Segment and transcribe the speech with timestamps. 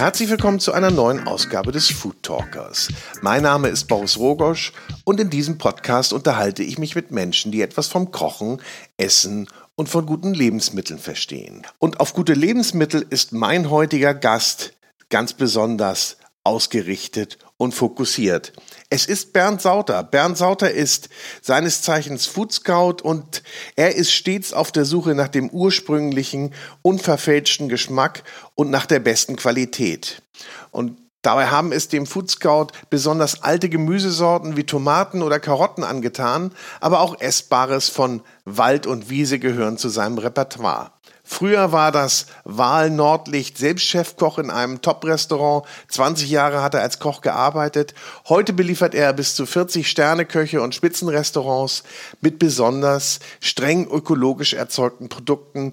[0.00, 2.88] Herzlich willkommen zu einer neuen Ausgabe des Food Talkers.
[3.20, 4.72] Mein Name ist Boris Rogosch
[5.04, 8.62] und in diesem Podcast unterhalte ich mich mit Menschen, die etwas vom Kochen,
[8.96, 11.66] Essen und von guten Lebensmitteln verstehen.
[11.78, 14.72] Und auf gute Lebensmittel ist mein heutiger Gast
[15.10, 18.54] ganz besonders ausgerichtet und fokussiert.
[18.88, 20.02] Es ist Bernd Sauter.
[20.02, 21.10] Bernd Sauter ist
[21.42, 23.42] seines Zeichens Food Scout und
[23.76, 28.22] er ist stets auf der Suche nach dem ursprünglichen, unverfälschten Geschmack
[28.54, 30.22] und nach der besten Qualität.
[30.70, 36.50] Und Dabei haben es dem Food Scout besonders alte Gemüsesorten wie Tomaten oder Karotten angetan,
[36.80, 40.92] aber auch Essbares von Wald und Wiese gehören zu seinem Repertoire.
[41.32, 45.64] Früher war das Wahl Nordlicht selbst Chefkoch in einem Top-Restaurant.
[45.88, 47.94] 20 Jahre hat er als Koch gearbeitet.
[48.28, 51.84] Heute beliefert er bis zu 40 Sterneköche und Spitzenrestaurants
[52.20, 55.72] mit besonders streng ökologisch erzeugten Produkten,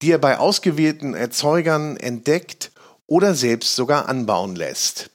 [0.00, 2.72] die er bei ausgewählten Erzeugern entdeckt
[3.06, 5.10] oder selbst sogar anbauen lässt.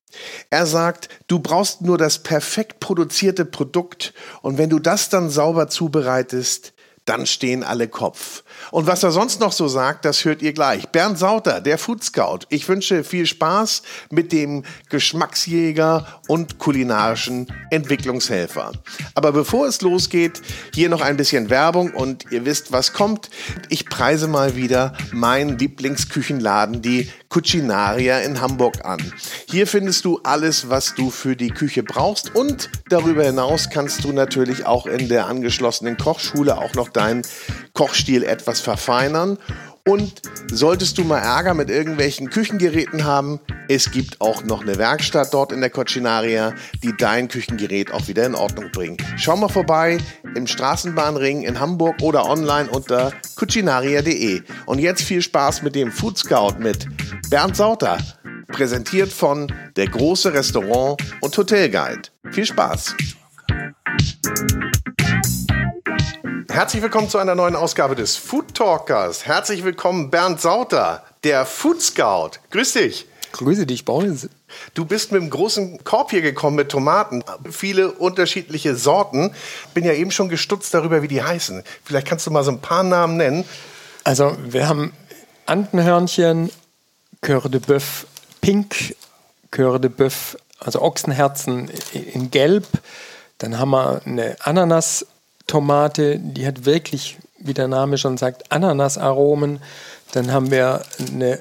[0.52, 4.14] Er sagt, du brauchst nur das perfekt produzierte Produkt
[4.44, 6.74] und wenn du das dann sauber zubereitest,
[7.06, 8.44] dann stehen alle Kopf.
[8.72, 10.90] Und was er sonst noch so sagt, das hört ihr gleich.
[10.90, 12.40] Bernd Sauter, der Food Scout.
[12.50, 18.72] Ich wünsche viel Spaß mit dem Geschmacksjäger und kulinarischen Entwicklungshelfer.
[19.16, 20.42] Aber bevor es losgeht,
[20.74, 23.30] hier noch ein bisschen Werbung und ihr wisst, was kommt.
[23.70, 29.00] Ich preise mal wieder meinen Lieblingsküchenladen, die Cucinaria in Hamburg an.
[29.50, 34.12] Hier findest du alles, was du für die Küche brauchst und darüber hinaus kannst du
[34.12, 37.22] natürlich auch in der angeschlossenen Kochschule auch noch deinen
[37.74, 39.38] Kochstil etwas verfeinern.
[39.88, 45.34] Und solltest du mal Ärger mit irgendwelchen Küchengeräten haben, es gibt auch noch eine Werkstatt
[45.34, 49.02] dort in der Cocinaria, die dein Küchengerät auch wieder in Ordnung bringt.
[49.18, 49.98] Schau mal vorbei
[50.36, 54.44] im Straßenbahnring in Hamburg oder online unter cucinaria.de.
[54.68, 56.88] Und jetzt viel Spaß mit dem Food Scout mit
[57.32, 57.98] Bernd Sauter,
[58.50, 62.10] präsentiert von der große Restaurant und Hotelguide.
[62.32, 62.96] Viel Spaß!
[66.52, 69.26] Herzlich willkommen zu einer neuen Ausgabe des Food Talkers.
[69.26, 72.32] Herzlich willkommen Bernd Sauter, der Food Scout.
[72.52, 73.08] Grüß dich.
[73.32, 74.28] Grüße dich, Boris.
[74.74, 79.34] Du bist mit einem großen Korb hier gekommen mit Tomaten, viele unterschiedliche Sorten.
[79.74, 81.64] Bin ja eben schon gestutzt darüber, wie die heißen.
[81.86, 83.46] Vielleicht kannst du mal so ein paar Namen nennen.
[84.04, 84.92] Also wir haben
[85.46, 86.52] Antenhörnchen,
[87.22, 88.06] Coeur de Boeuf
[88.42, 88.98] Pink,
[89.52, 92.68] Coeur de Boeuf, also Ochsenherzen in Gelb.
[93.38, 95.06] Dann haben wir eine Ananas
[95.48, 99.60] Tomate, die hat wirklich, wie der Name schon sagt, Ananasaromen.
[100.14, 101.40] Dann haben wir eine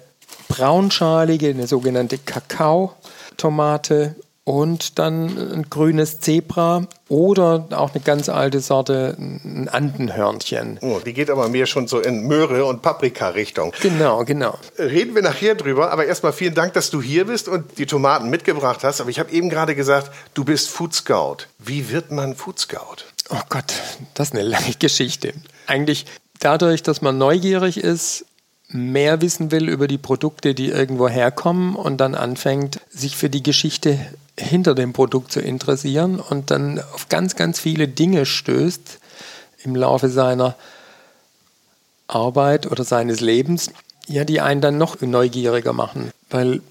[0.48, 9.16] braunschalige, eine sogenannte Kakao-Tomate und dann ein grünes Zebra oder auch eine ganz alte Sorte,
[9.18, 10.78] ein Andenhörnchen.
[10.80, 13.72] Oh, die geht aber mehr schon so in Möhre- und Paprika-Richtung.
[13.80, 14.58] Genau, genau.
[14.76, 18.28] Reden wir nachher drüber, aber erstmal vielen Dank, dass du hier bist und die Tomaten
[18.28, 19.00] mitgebracht hast.
[19.00, 21.46] Aber ich habe eben gerade gesagt, du bist Food Scout.
[21.58, 23.04] Wie wird man Food Scout?
[23.30, 23.72] Oh Gott,
[24.14, 25.32] das ist eine lange Geschichte.
[25.66, 26.06] Eigentlich
[26.40, 28.26] dadurch, dass man neugierig ist,
[28.68, 33.42] mehr wissen will über die Produkte, die irgendwo herkommen und dann anfängt, sich für die
[33.42, 33.98] Geschichte
[34.38, 38.98] hinter dem Produkt zu interessieren und dann auf ganz, ganz viele Dinge stößt
[39.64, 40.56] im Laufe seiner
[42.08, 43.70] Arbeit oder seines Lebens,
[44.06, 46.10] ja, die einen dann noch neugieriger machen.
[46.30, 46.62] Weil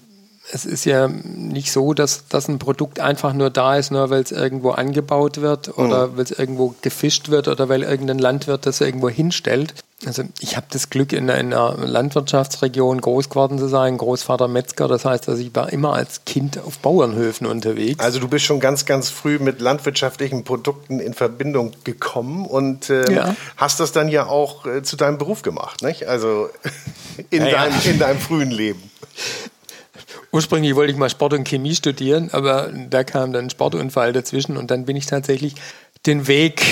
[0.52, 4.22] es ist ja nicht so, dass, dass ein Produkt einfach nur da ist, nur weil
[4.22, 6.16] es irgendwo angebaut wird oder mhm.
[6.16, 9.74] weil es irgendwo gefischt wird oder weil irgendein Landwirt das irgendwo hinstellt.
[10.06, 14.88] Also ich habe das Glück, in einer Landwirtschaftsregion groß geworden zu sein, Großvater Metzger.
[14.88, 18.00] Das heißt, also ich war immer als Kind auf Bauernhöfen unterwegs.
[18.00, 23.04] Also du bist schon ganz, ganz früh mit landwirtschaftlichen Produkten in Verbindung gekommen und ähm,
[23.10, 23.36] ja.
[23.58, 26.08] hast das dann ja auch äh, zu deinem Beruf gemacht, nicht?
[26.08, 26.48] Also
[27.30, 27.90] in, ja, deinem, ja.
[27.90, 28.90] in deinem frühen Leben.
[30.32, 34.56] Ursprünglich wollte ich mal Sport und Chemie studieren, aber da kam dann ein Sportunfall dazwischen
[34.56, 35.54] und dann bin ich tatsächlich
[36.06, 36.64] den Weg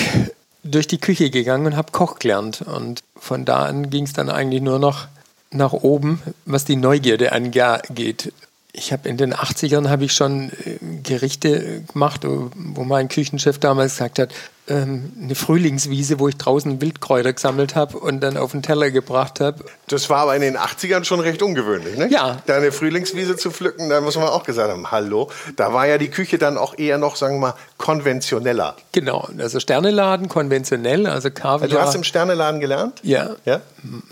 [0.63, 2.61] durch die Küche gegangen und habe Koch gelernt.
[2.61, 5.07] Und von da an ging es dann eigentlich nur noch
[5.51, 8.33] nach oben, was die Neugierde angeht.
[8.71, 13.93] Ich habe in den 80ern habe ich schon äh, Gerichte gemacht, wo mein Küchenchef damals
[13.93, 14.33] gesagt hat,
[14.69, 19.39] ähm, eine Frühlingswiese, wo ich draußen Wildkräuter gesammelt habe und dann auf den Teller gebracht
[19.39, 19.65] habe.
[19.87, 22.09] Das war aber in den 80ern schon recht ungewöhnlich, ne?
[22.09, 22.41] Ja.
[22.45, 26.09] Deine Frühlingswiese zu pflücken, da muss man auch gesagt haben, hallo, da war ja die
[26.09, 28.75] Küche dann auch eher noch, sagen wir mal, konventioneller.
[28.91, 31.69] Genau, also Sterneladen, konventionell, also Kaviar.
[31.69, 32.99] Du hast im Sterneladen gelernt?
[33.03, 33.31] Ja.
[33.45, 33.61] ja?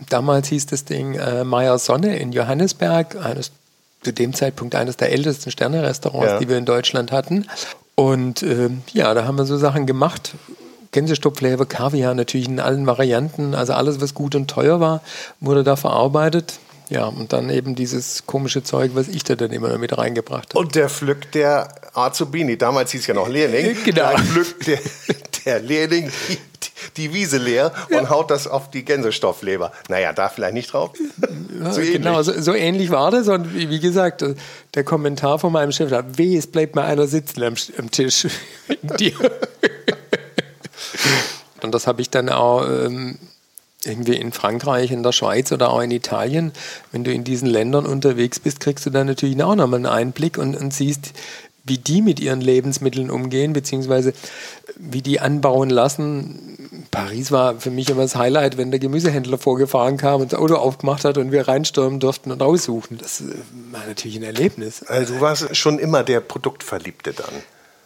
[0.10, 3.52] Damals hieß das Ding äh, Meier Sonne in Johannesberg, eines
[4.04, 6.40] zu dem Zeitpunkt eines der ältesten Sterne-Restaurants, ja.
[6.40, 7.48] die wir in Deutschland hatten.
[8.00, 10.36] Und äh, ja, da haben wir so Sachen gemacht.
[10.92, 13.56] Gänsestopfleber, Kaviar natürlich in allen Varianten.
[13.56, 15.02] Also alles, was gut und teuer war,
[15.40, 16.60] wurde da verarbeitet.
[16.90, 20.60] Ja, und dann eben dieses komische Zeug, was ich da dann immer mit reingebracht habe.
[20.60, 24.12] Und der pflückt der Azubini, damals hieß es ja noch Lehrling, Genau.
[24.12, 24.80] da pflückt der,
[25.46, 26.38] der Lehrling die,
[26.96, 29.74] die Wiese leer und haut das auf die Gänsestoffleber.
[29.90, 30.92] Naja, da vielleicht nicht drauf.
[31.72, 33.28] so genau, so, so, ähnlich war das.
[33.28, 34.24] Und wie, wie, gesagt,
[34.74, 38.28] der Kommentar von meinem Chef war, weh, es bleibt mal einer sitzen am, am Tisch.
[41.62, 43.20] und das habe ich dann auch ähm,
[43.86, 46.52] irgendwie in Frankreich, in der Schweiz oder auch in Italien,
[46.92, 50.38] wenn du in diesen Ländern unterwegs bist, kriegst du dann natürlich auch nochmal einen Einblick
[50.38, 51.14] und, und siehst,
[51.64, 54.14] wie die mit ihren Lebensmitteln umgehen, beziehungsweise
[54.78, 56.86] wie die anbauen lassen.
[56.92, 60.56] Paris war für mich immer das Highlight, wenn der Gemüsehändler vorgefahren kam und das Auto
[60.56, 62.98] aufgemacht hat und wir reinstürmen durften und raussuchen.
[62.98, 63.24] Das
[63.72, 64.84] war natürlich ein Erlebnis.
[64.84, 67.34] Also du warst schon immer der Produktverliebte dann.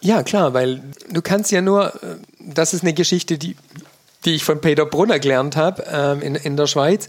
[0.01, 1.93] Ja, klar, weil du kannst ja nur,
[2.39, 3.55] das ist eine Geschichte, die,
[4.25, 7.07] die ich von Peter Brunner gelernt habe ähm, in, in der Schweiz.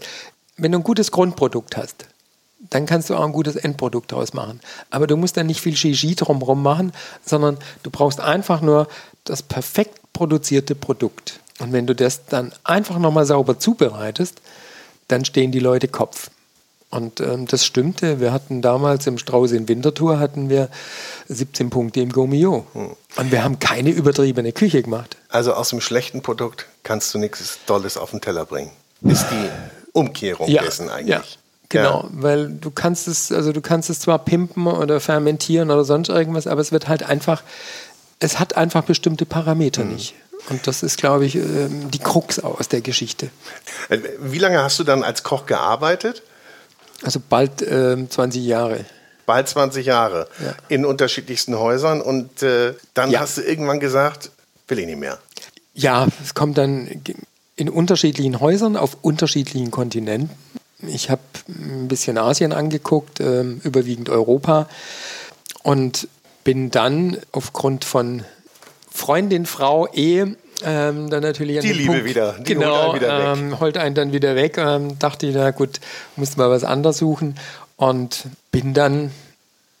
[0.57, 2.05] Wenn du ein gutes Grundprodukt hast,
[2.69, 4.59] dann kannst du auch ein gutes Endprodukt daraus machen.
[4.89, 6.93] Aber du musst dann nicht viel Shishi drumherum machen,
[7.25, 8.87] sondern du brauchst einfach nur
[9.25, 11.39] das perfekt produzierte Produkt.
[11.59, 14.41] Und wenn du das dann einfach nochmal sauber zubereitest,
[15.07, 16.29] dann stehen die Leute Kopf.
[16.93, 18.19] Und ähm, das stimmte.
[18.19, 20.69] Wir hatten damals im Strauß in Winterthur hatten wir
[21.27, 22.67] 17 Punkte im Gomio.
[22.73, 22.91] Hm.
[23.15, 25.17] Und wir haben keine übertriebene Küche gemacht.
[25.29, 28.69] Also aus einem schlechten Produkt kannst du nichts Dolles auf den Teller bringen.
[29.01, 29.49] Ist die
[29.91, 31.09] Umkehrung ja, dessen eigentlich.
[31.09, 31.23] Ja.
[31.69, 32.09] Genau, ja.
[32.11, 36.45] weil du kannst es, also du kannst es zwar pimpen oder fermentieren oder sonst irgendwas,
[36.45, 37.41] aber es wird halt einfach,
[38.19, 39.93] es hat einfach bestimmte Parameter mhm.
[39.93, 40.13] nicht.
[40.49, 43.29] Und das ist, glaube ich, ähm, die Krux aus der Geschichte.
[43.89, 46.21] Äh, wie lange hast du dann als Koch gearbeitet?
[47.03, 48.85] Also bald äh, 20 Jahre.
[49.25, 50.55] Bald 20 Jahre ja.
[50.67, 53.21] in unterschiedlichsten Häusern und äh, dann ja.
[53.21, 54.31] hast du irgendwann gesagt,
[54.67, 55.17] will ich nicht mehr.
[55.73, 56.89] Ja, es kommt dann
[57.55, 60.29] in unterschiedlichen Häusern auf unterschiedlichen Kontinenten.
[60.85, 64.67] Ich habe ein bisschen Asien angeguckt, äh, überwiegend Europa
[65.63, 66.07] und
[66.43, 68.23] bin dann aufgrund von
[68.91, 70.35] Freundin, Frau, Ehe
[70.65, 73.95] ähm, dann natürlich die Liebe Punkt, wieder, die genau, holt einen, wieder ähm, holt einen
[73.95, 74.57] dann wieder weg.
[74.57, 75.79] Ähm, dachte ich, na gut,
[76.15, 77.37] musste mal was anderes suchen
[77.77, 79.11] und bin dann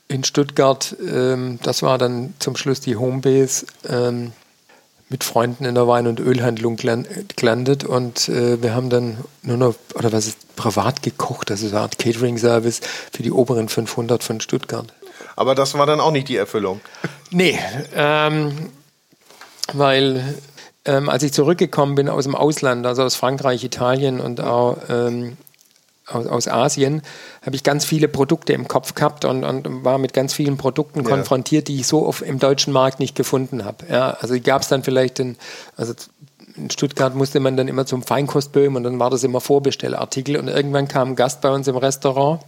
[0.07, 4.33] in Stuttgart, ähm, das war dann zum Schluss die Homebase, ähm,
[5.13, 9.75] mit Freunden in der Wein- und Ölhandlung gelandet und äh, wir haben dann nur noch,
[9.93, 12.81] oder was ist, privat gekocht, also so eine Art Catering-Service
[13.11, 14.87] für die oberen 500 von Stuttgart.
[15.35, 16.81] Aber das war dann auch nicht die Erfüllung.
[17.29, 17.59] Nee,
[17.95, 18.71] ähm,
[19.71, 20.35] weil
[20.85, 25.37] ähm, als ich zurückgekommen bin aus dem Ausland, also aus Frankreich, Italien und auch ähm,
[26.07, 27.01] aus, aus, Asien,
[27.45, 31.03] habe ich ganz viele Produkte im Kopf gehabt und, und war mit ganz vielen Produkten
[31.03, 31.09] ja.
[31.09, 33.85] konfrontiert, die ich so auf, im deutschen Markt nicht gefunden habe.
[33.89, 35.37] Ja, also gab es dann vielleicht in,
[35.77, 35.93] also
[36.55, 40.49] in Stuttgart musste man dann immer zum Feinkostböhm und dann war das immer Vorbestellartikel und
[40.49, 42.41] irgendwann kam ein Gast bei uns im Restaurant.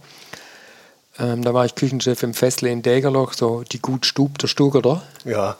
[1.18, 5.02] Ähm, da war ich Küchenchef im Fessle in Dägerloch, so die gut Stub der Stugerer.
[5.24, 5.56] Ja.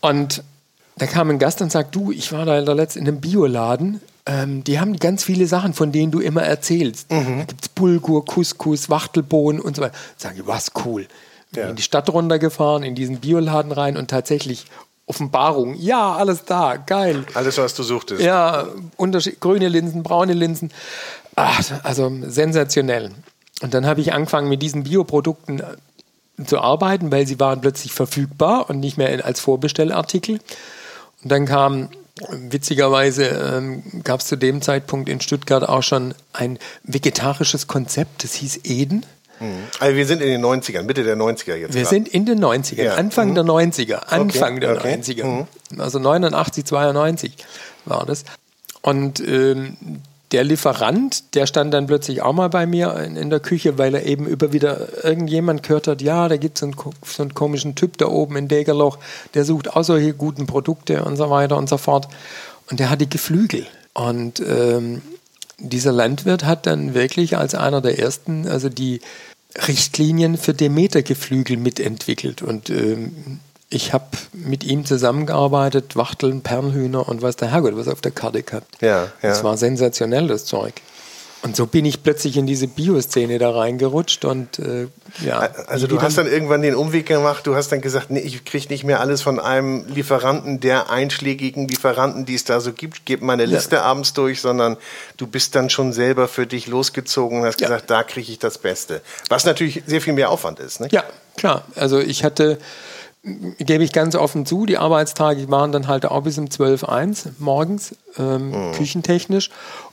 [0.00, 0.44] und
[0.98, 4.00] da kam ein Gast und sagt, du, ich war da letzt in einem Bioladen.
[4.26, 7.10] Ähm, die haben ganz viele Sachen, von denen du immer erzählst.
[7.10, 7.38] Mhm.
[7.38, 9.96] Da gibt es Bulgur, Couscous, Wachtelbohnen und so weiter.
[10.16, 11.06] Sag ich, was cool.
[11.54, 11.70] Ja.
[11.70, 14.66] In die Stadt runtergefahren, in diesen Bioladen rein und tatsächlich
[15.06, 15.74] Offenbarung.
[15.76, 17.24] Ja, alles da, geil.
[17.32, 18.20] Alles, was du suchtest.
[18.20, 18.66] Ja,
[19.40, 20.70] grüne Linsen, braune Linsen.
[21.34, 23.12] Ach, also sensationell.
[23.62, 27.92] Und dann habe ich angefangen mit diesen Bioprodukten äh, zu arbeiten, weil sie waren plötzlich
[27.92, 30.40] verfügbar und nicht mehr als Vorbestellartikel.
[31.22, 31.88] Und dann kam,
[32.30, 38.34] witzigerweise, ähm, gab es zu dem Zeitpunkt in Stuttgart auch schon ein vegetarisches Konzept, das
[38.34, 39.04] hieß Eden.
[39.40, 39.64] Mhm.
[39.78, 41.74] Also wir sind in den 90ern, Mitte der 90er jetzt.
[41.74, 41.90] Wir grad.
[41.90, 42.94] sind in den 90ern, ja.
[42.94, 43.34] Anfang mhm.
[43.34, 44.60] der 90er, Anfang okay.
[44.60, 44.94] der okay.
[44.94, 45.24] 90er.
[45.24, 45.46] Mhm.
[45.80, 47.32] Also 89, 92
[47.84, 48.24] war das.
[48.82, 49.76] Und ähm,
[50.32, 53.94] der Lieferant, der stand dann plötzlich auch mal bei mir in, in, der Küche, weil
[53.94, 57.74] er eben über wieder irgendjemand gehört hat, ja, da gibt es einen, so einen komischen
[57.74, 58.98] Typ da oben in Degerloch,
[59.34, 62.08] der sucht auch solche guten Produkte und so weiter und so fort.
[62.70, 63.66] Und der hat die Geflügel.
[63.94, 65.00] Und ähm,
[65.58, 69.00] dieser Landwirt hat dann wirklich als einer der ersten, also die
[69.66, 72.42] Richtlinien für Demeter-Geflügel mitentwickelt.
[72.42, 78.00] Und ähm, ich habe mit ihm zusammengearbeitet, Wachteln, Perlenhühner und was der Herrgott was auf
[78.00, 78.80] der Karte gehabt.
[78.80, 79.10] Ja, ja.
[79.22, 80.74] Das war sensationell, das Zeug.
[81.40, 84.88] Und so bin ich plötzlich in diese Bioszene da reingerutscht und äh,
[85.24, 85.48] ja.
[85.68, 88.66] Also du hast dann irgendwann den Umweg gemacht, du hast dann gesagt, nee, ich kriege
[88.70, 93.24] nicht mehr alles von einem Lieferanten, der einschlägigen Lieferanten, die es da so gibt, gebe
[93.24, 93.82] meine Liste ja.
[93.82, 94.78] abends durch, sondern
[95.16, 97.68] du bist dann schon selber für dich losgezogen und hast ja.
[97.68, 99.00] gesagt, da kriege ich das Beste.
[99.28, 100.80] Was natürlich sehr viel mehr Aufwand ist.
[100.80, 100.88] Ne?
[100.90, 101.04] Ja,
[101.36, 101.64] klar.
[101.76, 102.58] Also ich hatte
[103.22, 107.28] gebe ich ganz offen zu, die Arbeitstage waren dann halt auch bis um 12, 1
[107.38, 108.72] morgens, ähm, mhm.
[108.72, 109.50] küchentechnisch.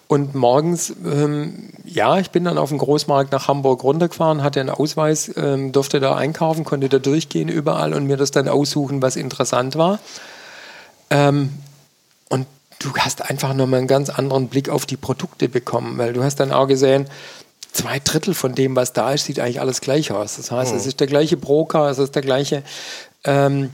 [0.07, 4.69] Und morgens, ähm, ja, ich bin dann auf dem Großmarkt nach Hamburg runtergefahren, hatte einen
[4.69, 9.15] Ausweis, ähm, durfte da einkaufen, konnte da durchgehen überall und mir das dann aussuchen, was
[9.15, 9.97] interessant war.
[11.09, 11.49] Ähm,
[12.29, 12.45] und
[12.77, 16.35] du hast einfach nochmal einen ganz anderen Blick auf die Produkte bekommen, weil du hast
[16.35, 17.07] dann auch gesehen,
[17.75, 20.37] zwei Drittel von dem, was da ist, sieht eigentlich alles gleich aus.
[20.37, 20.77] Das heißt, mhm.
[20.77, 22.63] es ist der gleiche Broker, es ist der gleiche,
[23.25, 23.71] ähm,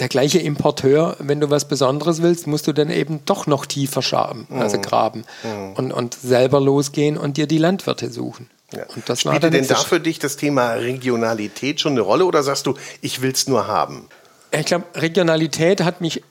[0.00, 1.16] der gleiche Importeur.
[1.18, 4.60] Wenn du was Besonderes willst, musst du dann eben doch noch tiefer schaben, mhm.
[4.60, 5.72] also graben mhm.
[5.74, 8.50] und, und selber losgehen und dir die Landwirte suchen.
[8.72, 8.84] Ja.
[8.94, 12.66] Und das Spielte denn da für dich das Thema Regionalität schon eine Rolle oder sagst
[12.66, 14.08] du, ich will es nur haben?
[14.52, 16.22] Ich glaube, Regionalität hat mich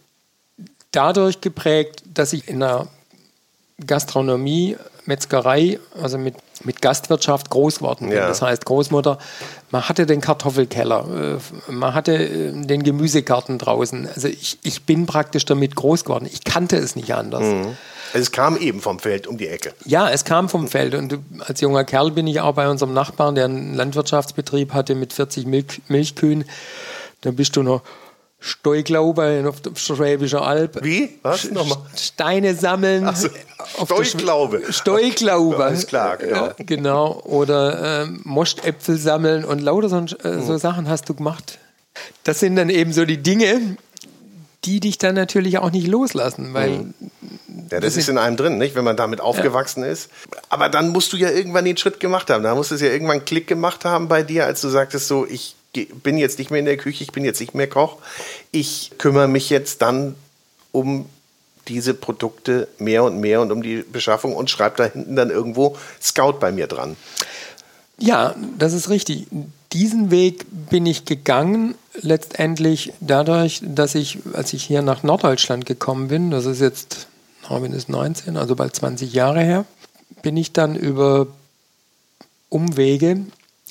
[0.91, 2.88] dadurch geprägt, dass ich in der
[3.86, 4.77] Gastronomie,
[5.10, 8.18] Metzgerei, also mit, mit Gastwirtschaft groß geworden bin.
[8.18, 8.28] Ja.
[8.28, 9.18] Das heißt, Großmutter,
[9.72, 11.38] man hatte den Kartoffelkeller,
[11.68, 14.08] äh, man hatte äh, den Gemüsegarten draußen.
[14.08, 16.30] Also ich, ich bin praktisch damit groß geworden.
[16.32, 17.44] Ich kannte es nicht anders.
[17.44, 17.75] Mhm.
[18.13, 19.74] Es kam eben vom Feld um die Ecke.
[19.86, 20.96] Ja, es kam vom Feld.
[20.96, 25.13] Und als junger Kerl bin ich auch bei unserem Nachbarn, der einen Landwirtschaftsbetrieb hatte mit
[25.13, 26.46] 40 Milch, Milchkühen.
[27.22, 27.82] Da bist du noch
[28.39, 30.84] Steuglauber auf der Schwäbischer Alb.
[30.84, 31.19] Wie?
[31.24, 31.77] Was nochmal?
[31.98, 33.10] Steine sammeln.
[33.13, 33.29] So,
[34.03, 34.63] Steuglaube.
[34.72, 35.63] Steuglaube.
[35.63, 36.51] Alles klar, genau.
[36.58, 37.22] genau.
[37.25, 40.58] Oder ähm, Moschtäpfel sammeln und lauter so, äh, so mhm.
[40.58, 41.60] Sachen hast du gemacht.
[42.24, 43.77] Das sind dann eben so die Dinge,
[44.63, 46.69] die dich dann natürlich auch nicht loslassen, weil.
[46.69, 46.93] Mhm.
[47.72, 48.75] Ja, das, das ist in einem drin, nicht?
[48.75, 49.89] Wenn man damit aufgewachsen ja.
[49.89, 50.10] ist.
[50.48, 52.43] Aber dann musst du ja irgendwann den Schritt gemacht haben.
[52.43, 55.08] Da musst du es ja irgendwann einen Klick gemacht haben bei dir, als du sagtest
[55.08, 55.55] so, ich
[55.86, 57.98] bin jetzt nicht mehr in der Küche, ich bin jetzt nicht mehr Koch.
[58.51, 60.15] Ich kümmere mich jetzt dann
[60.71, 61.05] um
[61.67, 65.77] diese Produkte mehr und mehr und um die Beschaffung und schreibe da hinten dann irgendwo
[66.01, 66.95] Scout bei mir dran.
[68.00, 69.27] Ja, das ist richtig.
[69.74, 76.07] Diesen Weg bin ich gegangen, letztendlich dadurch, dass ich, als ich hier nach Norddeutschland gekommen
[76.07, 77.07] bin, das ist jetzt,
[77.50, 79.65] es 19, also bald 20 Jahre her,
[80.21, 81.27] bin ich dann über
[82.50, 83.25] Umwege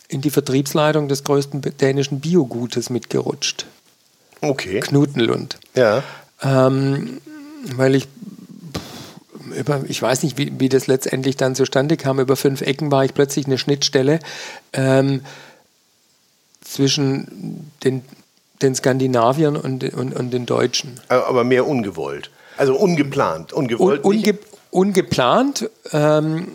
[0.09, 3.67] in die Vertriebsleitung des größten dänischen Biogutes mitgerutscht.
[4.41, 4.81] Okay.
[4.81, 5.59] Knutenlund.
[5.75, 6.03] Ja.
[6.43, 7.21] Ähm,
[7.77, 8.09] weil ich
[9.57, 13.05] über, ich weiß nicht, wie, wie das letztendlich dann zustande kam, über fünf Ecken war
[13.05, 14.21] ich plötzlich eine Schnittstelle
[14.73, 15.23] ähm,
[16.63, 18.03] zwischen den,
[18.63, 21.01] den Skandinaviern und, und, und den Deutschen.
[21.09, 22.31] Aber mehr ungewollt.
[22.57, 23.53] Also ungeplant.
[23.53, 24.05] Ungewollt.
[24.05, 24.39] Un, unge,
[24.71, 26.49] ungeplant ähm,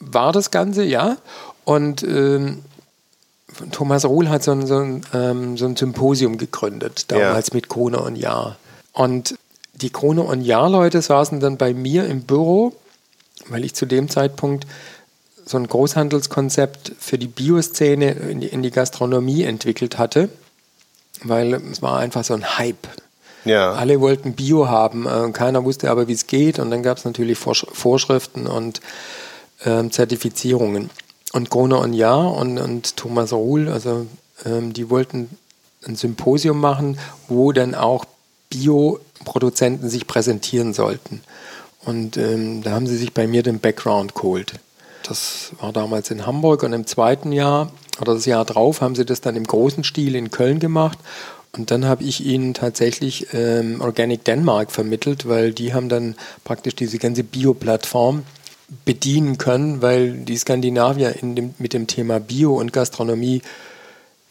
[0.00, 1.16] war das Ganze, ja.
[1.64, 2.62] Und ähm,
[3.72, 7.54] Thomas Ruhl hat so ein, so ein, ähm, so ein Symposium gegründet, damals ja.
[7.54, 8.56] mit Krone und Jahr.
[8.92, 9.36] Und
[9.74, 12.74] die Krone und Jahr-Leute saßen dann bei mir im Büro,
[13.48, 14.66] weil ich zu dem Zeitpunkt
[15.44, 20.28] so ein Großhandelskonzept für die Bioszene in die, in die Gastronomie entwickelt hatte,
[21.22, 22.88] weil es war einfach so ein Hype.
[23.44, 23.72] Ja.
[23.72, 26.58] Alle wollten Bio haben, äh, keiner wusste aber, wie es geht.
[26.58, 28.80] Und dann gab es natürlich Vorschriften und
[29.64, 30.88] ähm, Zertifizierungen.
[31.34, 34.06] Und und Jahr und, und Thomas Ruhl, also
[34.46, 35.28] ähm, die wollten
[35.84, 38.04] ein Symposium machen, wo dann auch
[38.50, 41.22] Bioproduzenten sich präsentieren sollten.
[41.84, 44.54] Und ähm, da haben sie sich bei mir den Background geholt.
[45.02, 49.04] Das war damals in Hamburg und im zweiten Jahr oder das Jahr drauf haben sie
[49.04, 50.98] das dann im großen Stil in Köln gemacht.
[51.50, 56.14] Und dann habe ich ihnen tatsächlich ähm, Organic Denmark vermittelt, weil die haben dann
[56.44, 58.22] praktisch diese ganze Bio-Plattform
[58.84, 63.42] bedienen können, weil die Skandinavier dem, mit dem Thema Bio und Gastronomie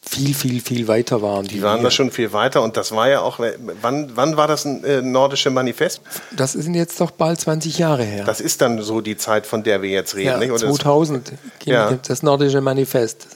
[0.06, 1.46] viel, viel, viel weiter waren.
[1.46, 3.40] Die waren da schon viel weiter und das war ja auch,
[3.82, 6.02] wann, wann war das ein äh, nordische Manifest?
[6.36, 8.26] Das ist jetzt doch bald 20 Jahre her.
[8.26, 10.28] Das ist dann so die Zeit, von der wir jetzt reden.
[10.28, 10.58] Ja, nicht?
[10.58, 11.32] 2000,
[11.66, 11.98] ja.
[12.06, 13.28] das nordische Manifest.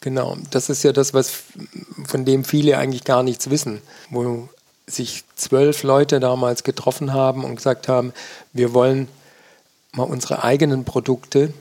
[0.00, 1.32] Genau, das ist ja das, was
[2.06, 4.48] von dem viele eigentlich gar nichts wissen, wo
[4.86, 8.12] sich zwölf Leute damals getroffen haben und gesagt haben,
[8.52, 9.08] wir wollen
[9.98, 11.52] mal unsere eigenen Produkte,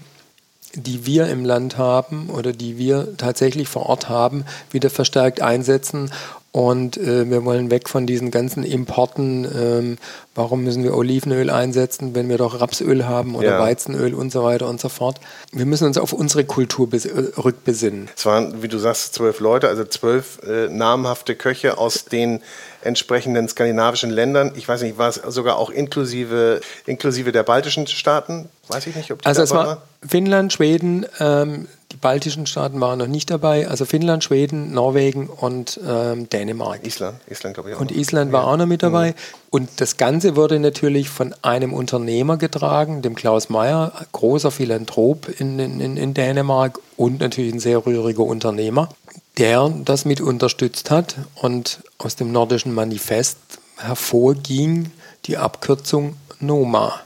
[0.73, 6.11] die wir im Land haben oder die wir tatsächlich vor Ort haben, wieder verstärkt einsetzen.
[6.51, 9.45] Und äh, wir wollen weg von diesen ganzen Importen.
[9.45, 9.97] Ähm,
[10.33, 13.59] warum müssen wir Olivenöl einsetzen, wenn wir doch Rapsöl haben oder ja.
[13.59, 15.19] Weizenöl und so weiter und so fort?
[15.51, 18.09] Wir müssen uns auf unsere Kultur äh, rückbesinnen.
[18.15, 22.41] Es waren, wie du sagst, zwölf Leute, also zwölf äh, namhafte Köche aus den
[22.87, 24.53] entsprechenden skandinavischen Ländern.
[24.55, 28.49] Ich weiß nicht, war es sogar auch inklusive, inklusive der baltischen Staaten?
[28.69, 32.81] Weiß ich nicht, ob die Also es war, war Finnland, Schweden, ähm, die baltischen Staaten
[32.81, 33.67] waren noch nicht dabei.
[33.67, 36.85] Also Finnland, Schweden, Norwegen und ähm, Dänemark.
[36.85, 37.81] Island, Island glaube ich auch.
[37.81, 37.97] Und noch.
[37.97, 38.47] Island war ja.
[38.47, 39.11] auch noch mit dabei.
[39.11, 39.13] Mhm.
[39.49, 45.59] Und das Ganze wurde natürlich von einem Unternehmer getragen, dem Klaus Meyer, großer Philanthrop in,
[45.59, 48.89] in, in Dänemark und natürlich ein sehr rühriger Unternehmer
[49.37, 53.37] der das mit unterstützt hat und aus dem nordischen Manifest
[53.77, 54.91] hervorging
[55.25, 56.99] die Abkürzung NOMA.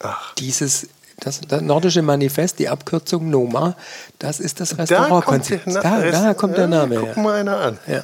[0.00, 0.34] Ach.
[0.34, 0.88] Dieses
[1.20, 3.76] das, das, nordische Manifest, die Abkürzung NOMA,
[4.18, 5.66] das ist das Restaurantkonzept.
[5.66, 7.12] Da, da, da, kommt der Name her.
[7.14, 7.78] Guck mal einer an.
[7.86, 8.02] Ja.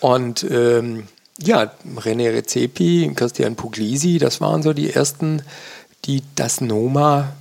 [0.00, 5.42] Und ähm, ja, René Recepi, Christian Puglisi, das waren so die ersten,
[6.04, 7.32] die das NOMA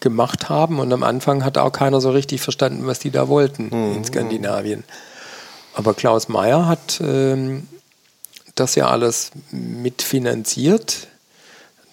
[0.00, 0.78] gemacht haben.
[0.78, 3.96] Und am Anfang hat auch keiner so richtig verstanden, was die da wollten mhm.
[3.96, 4.84] in Skandinavien.
[5.74, 7.68] Aber Klaus Mayer hat ähm,
[8.54, 11.08] das ja alles mitfinanziert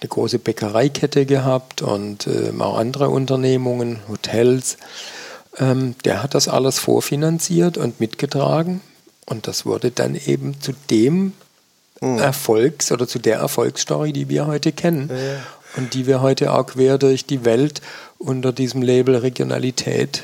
[0.04, 4.78] eine große Bäckereikette gehabt und ähm, auch andere Unternehmungen, Hotels.
[5.58, 8.82] Ähm, der hat das alles vorfinanziert und mitgetragen.
[9.26, 11.32] Und das wurde dann eben zu dem
[12.02, 12.18] mhm.
[12.18, 15.10] Erfolgs- oder zu der Erfolgsstory, die wir heute kennen.
[15.10, 15.42] Ja.
[15.76, 17.82] Und die wir heute auch quer durch die Welt
[18.18, 20.24] unter diesem Label Regionalität,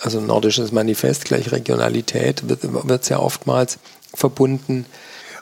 [0.00, 3.78] also nordisches Manifest gleich Regionalität, wird es ja oftmals
[4.14, 4.86] verbunden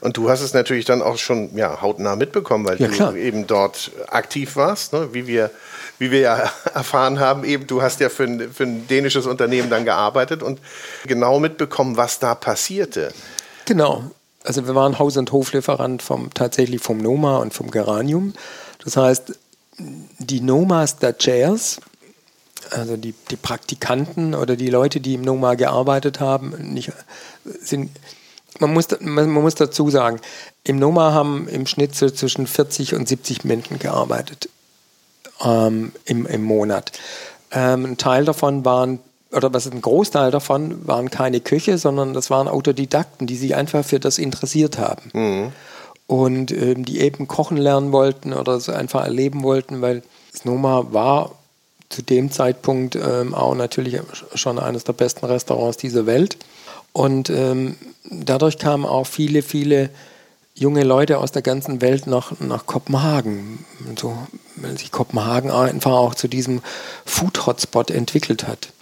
[0.01, 3.15] und du hast es natürlich dann auch schon ja, hautnah mitbekommen, weil ja, du klar.
[3.17, 5.11] eben dort aktiv warst, ne?
[5.13, 5.51] wie, wir,
[5.99, 7.45] wie wir ja erfahren haben.
[7.45, 10.59] Eben, du hast ja für ein, für ein dänisches Unternehmen dann gearbeitet und
[11.05, 13.13] genau mitbekommen, was da passierte.
[13.67, 14.05] Genau.
[14.43, 18.33] Also wir waren Haus- und Hoflieferant vom, tatsächlich vom Noma und vom Geranium.
[18.83, 19.35] Das heißt,
[20.19, 21.81] die Nomas der Chairs,
[22.71, 26.93] also die, die Praktikanten oder die Leute, die im Noma gearbeitet haben, nicht,
[27.45, 27.91] sind
[28.59, 30.21] man muss, man, muss dazu sagen,
[30.65, 34.49] im Noma haben im Schnitt so zwischen 40 und 70 Menschen gearbeitet
[35.43, 36.93] ähm, im, im Monat.
[37.53, 39.01] Ähm, ein Teil davon waren,
[39.33, 43.55] oder was ist ein Großteil davon, waren keine Köche, sondern das waren Autodidakten, die sich
[43.55, 45.11] einfach für das interessiert haben.
[45.13, 45.53] Mhm.
[46.11, 50.03] Und ähm, die eben kochen lernen wollten oder so einfach erleben wollten, weil
[50.33, 51.37] das Noma war
[51.89, 54.01] zu dem Zeitpunkt ähm, auch natürlich
[54.35, 56.37] schon eines der besten Restaurants dieser Welt.
[56.93, 57.77] Und ähm,
[58.11, 59.89] dadurch kamen auch viele, viele
[60.57, 63.65] junge Leute aus der ganzen Welt nach, nach Kopenhagen.
[63.97, 64.19] So,
[64.57, 66.61] weil sich Kopenhagen einfach auch zu diesem
[67.05, 68.73] Food-Hotspot entwickelt hat.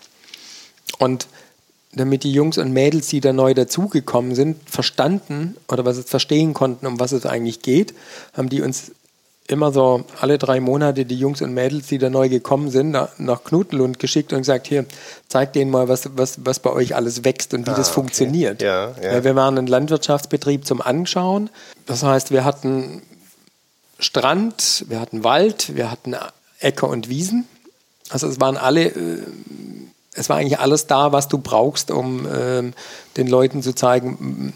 [0.98, 1.26] Und
[1.98, 6.54] damit die Jungs und Mädels, die da neu dazugekommen sind, verstanden oder was es verstehen
[6.54, 7.94] konnten, um was es eigentlich geht,
[8.34, 8.92] haben die uns
[9.48, 13.44] immer so alle drei Monate die Jungs und Mädels, die da neu gekommen sind, nach
[13.44, 14.84] Knutenlund geschickt und gesagt, hier,
[15.28, 17.94] zeigt denen mal, was, was, was bei euch alles wächst und wie ah, das okay.
[17.94, 18.62] funktioniert.
[18.62, 19.24] Ja, ja.
[19.24, 21.48] Wir waren ein Landwirtschaftsbetrieb zum Anschauen.
[21.86, 23.02] Das heißt, wir hatten
[23.98, 26.14] Strand, wir hatten Wald, wir hatten
[26.60, 27.48] Äcker und Wiesen.
[28.10, 29.22] Also es waren alle, äh,
[30.18, 32.74] es war eigentlich alles da, was du brauchst, um ähm,
[33.16, 34.52] den Leuten zu zeigen,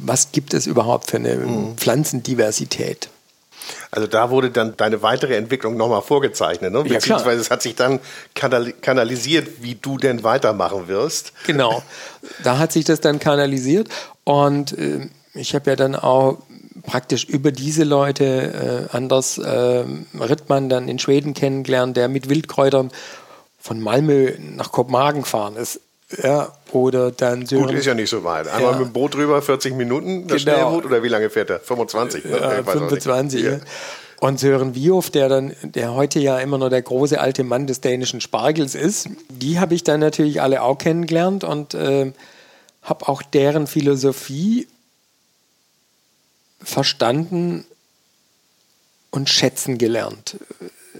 [0.00, 1.76] was gibt es überhaupt für eine mhm.
[1.76, 3.08] Pflanzendiversität.
[3.90, 6.82] Also da wurde dann deine weitere Entwicklung nochmal vorgezeichnet, ne?
[6.82, 8.00] beziehungsweise ja, es hat sich dann
[8.34, 11.32] kanalisiert, wie du denn weitermachen wirst.
[11.46, 11.82] Genau,
[12.42, 13.88] da hat sich das dann kanalisiert
[14.24, 16.38] und äh, ich habe ja dann auch
[16.82, 19.84] praktisch über diese Leute äh, Anders äh,
[20.18, 22.90] Rittmann dann in Schweden kennengelernt, der mit Wildkräutern
[23.62, 25.80] von Malmö nach Kopenhagen gefahren ist.
[26.22, 27.46] Ja, oder dann.
[27.46, 28.46] Gut, ist ja nicht so weit.
[28.48, 28.78] Einmal ja.
[28.78, 30.56] mit dem Boot rüber, 40 Minuten, das genau.
[30.56, 31.60] Schnellboot, oder wie lange fährt er?
[31.60, 32.24] 25?
[32.26, 32.38] Ne?
[32.38, 33.60] Ja, 25, ja.
[34.20, 37.80] Und Sören Wioff, der dann, der heute ja immer noch der große alte Mann des
[37.80, 42.12] dänischen Spargels ist, die habe ich dann natürlich alle auch kennengelernt und äh,
[42.82, 44.68] habe auch deren Philosophie
[46.62, 47.64] verstanden
[49.10, 50.36] und schätzen gelernt.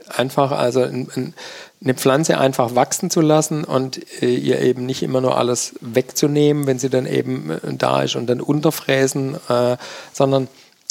[0.09, 1.35] Einfach also ein, ein,
[1.83, 6.66] eine Pflanze einfach wachsen zu lassen und äh, ihr eben nicht immer nur alles wegzunehmen,
[6.66, 9.77] wenn sie dann eben äh, da ist und dann unterfräsen, äh,
[10.12, 10.49] sondern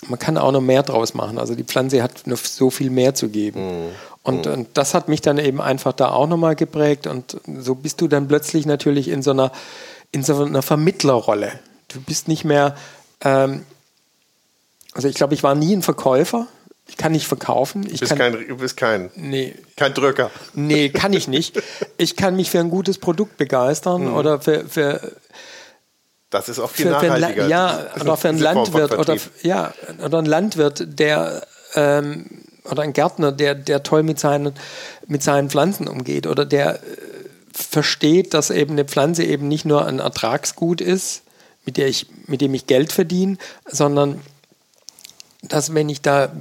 [0.07, 1.37] man kann auch noch mehr draus machen.
[1.37, 3.65] Also die Pflanze hat noch so viel mehr zu geben.
[3.65, 3.89] Mhm.
[4.23, 4.51] Und, mhm.
[4.51, 7.07] und, das hat mich dann eben einfach da auch nochmal geprägt.
[7.07, 9.51] Und so bist du dann plötzlich natürlich in so einer,
[10.11, 11.51] in so einer Vermittlerrolle.
[11.87, 12.75] Du bist nicht mehr,
[13.21, 13.65] ähm,
[14.93, 16.47] also ich glaube, ich war nie ein Verkäufer.
[16.91, 17.87] Ich kann nicht verkaufen.
[17.89, 20.29] Ich bist kann, kein, du bist kein, nee, kein Drücker.
[20.53, 21.61] Nee, kann ich nicht.
[21.97, 24.13] Ich kann mich für ein gutes Produkt begeistern mhm.
[24.13, 25.13] oder für, für
[26.29, 27.33] das ist auch viel für, nachhaltiger.
[27.33, 29.73] Für ein, ja, oder für einen Landwirt oder ja,
[30.03, 34.53] oder ein Landwirt, der ähm, oder ein Gärtner, der, der toll mit seinen,
[35.07, 36.79] mit seinen Pflanzen umgeht oder der äh,
[37.53, 41.23] versteht, dass eben eine Pflanze eben nicht nur ein Ertragsgut ist,
[41.65, 44.19] mit, der ich, mit dem ich Geld verdiene, sondern
[45.41, 46.31] dass wenn ich da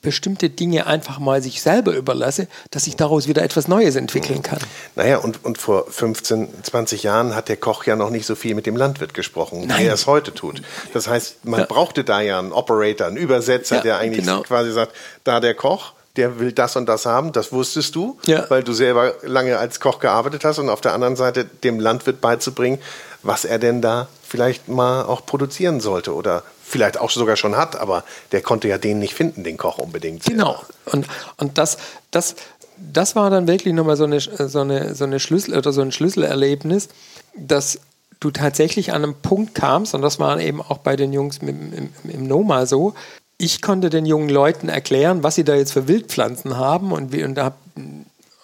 [0.00, 4.60] bestimmte Dinge einfach mal sich selber überlasse, dass sich daraus wieder etwas Neues entwickeln kann.
[4.94, 8.54] Naja, und, und vor 15, 20 Jahren hat der Koch ja noch nicht so viel
[8.54, 9.80] mit dem Landwirt gesprochen, Nein.
[9.80, 10.62] wie er es heute tut.
[10.92, 11.66] Das heißt, man ja.
[11.66, 14.42] brauchte da ja einen Operator, einen Übersetzer, ja, der eigentlich genau.
[14.42, 14.92] quasi sagt,
[15.24, 18.48] da der Koch, der will das und das haben, das wusstest du, Ja.
[18.50, 22.20] weil du selber lange als Koch gearbeitet hast und auf der anderen Seite dem Landwirt
[22.20, 22.78] beizubringen,
[23.22, 27.76] was er denn da vielleicht mal auch produzieren sollte oder vielleicht auch sogar schon hat,
[27.76, 30.24] aber der konnte ja den nicht finden, den Koch unbedingt.
[30.24, 30.60] Genau.
[30.86, 31.06] Und,
[31.38, 31.78] und das,
[32.10, 32.36] das,
[32.76, 35.92] das war dann wirklich nochmal so eine, so, eine, so eine Schlüssel oder so ein
[35.92, 36.88] Schlüsselerlebnis,
[37.36, 37.80] dass
[38.20, 41.72] du tatsächlich an einem Punkt kamst, und das war eben auch bei den Jungs im,
[41.72, 42.94] im, im Noma so,
[43.38, 47.22] ich konnte den jungen Leuten erklären, was sie da jetzt für Wildpflanzen haben und, wie,
[47.22, 47.54] und, da,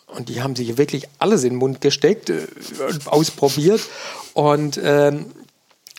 [0.06, 2.46] und die haben sich wirklich alles in den Mund gesteckt, äh,
[3.06, 3.80] ausprobiert
[4.34, 5.26] und ähm,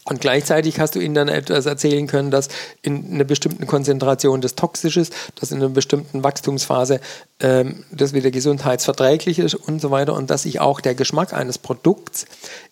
[0.08, 2.50] und gleichzeitig hast du ihnen dann etwas erzählen können, dass
[2.84, 7.02] in einer bestimmten Konzentration das toxisch ist, dass in einer bestimmten Wachstumsphase
[7.40, 10.14] ähm, das wieder gesundheitsverträglich ist und so weiter.
[10.14, 12.28] Und dass sich auch der Geschmack eines Produkts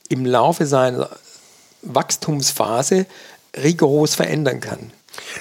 [0.09, 1.09] im Laufe seiner
[1.81, 3.07] Wachstumsphase
[3.57, 4.91] rigoros verändern kann.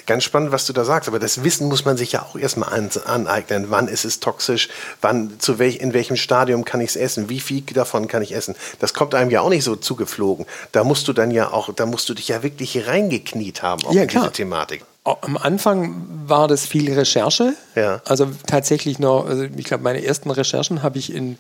[0.07, 2.73] Ganz spannend, was du da sagst, aber das Wissen muss man sich ja auch erstmal
[2.73, 3.67] an, aneignen.
[3.71, 4.69] Wann ist es toxisch?
[5.01, 7.29] Wann, zu welch, in welchem Stadium kann ich es essen?
[7.29, 8.55] Wie viel davon kann ich essen?
[8.79, 10.47] Das kommt einem ja auch nicht so zugeflogen.
[10.73, 13.95] Da musst du dann ja auch, da musst du dich ja wirklich reingekniet haben auf
[13.95, 14.33] Ja, diese.
[14.33, 14.85] Thematik.
[15.05, 17.55] Am Anfang war das viel Recherche.
[17.75, 18.01] Ja.
[18.05, 21.39] Also tatsächlich noch, also ich glaube, meine ersten Recherchen habe ich in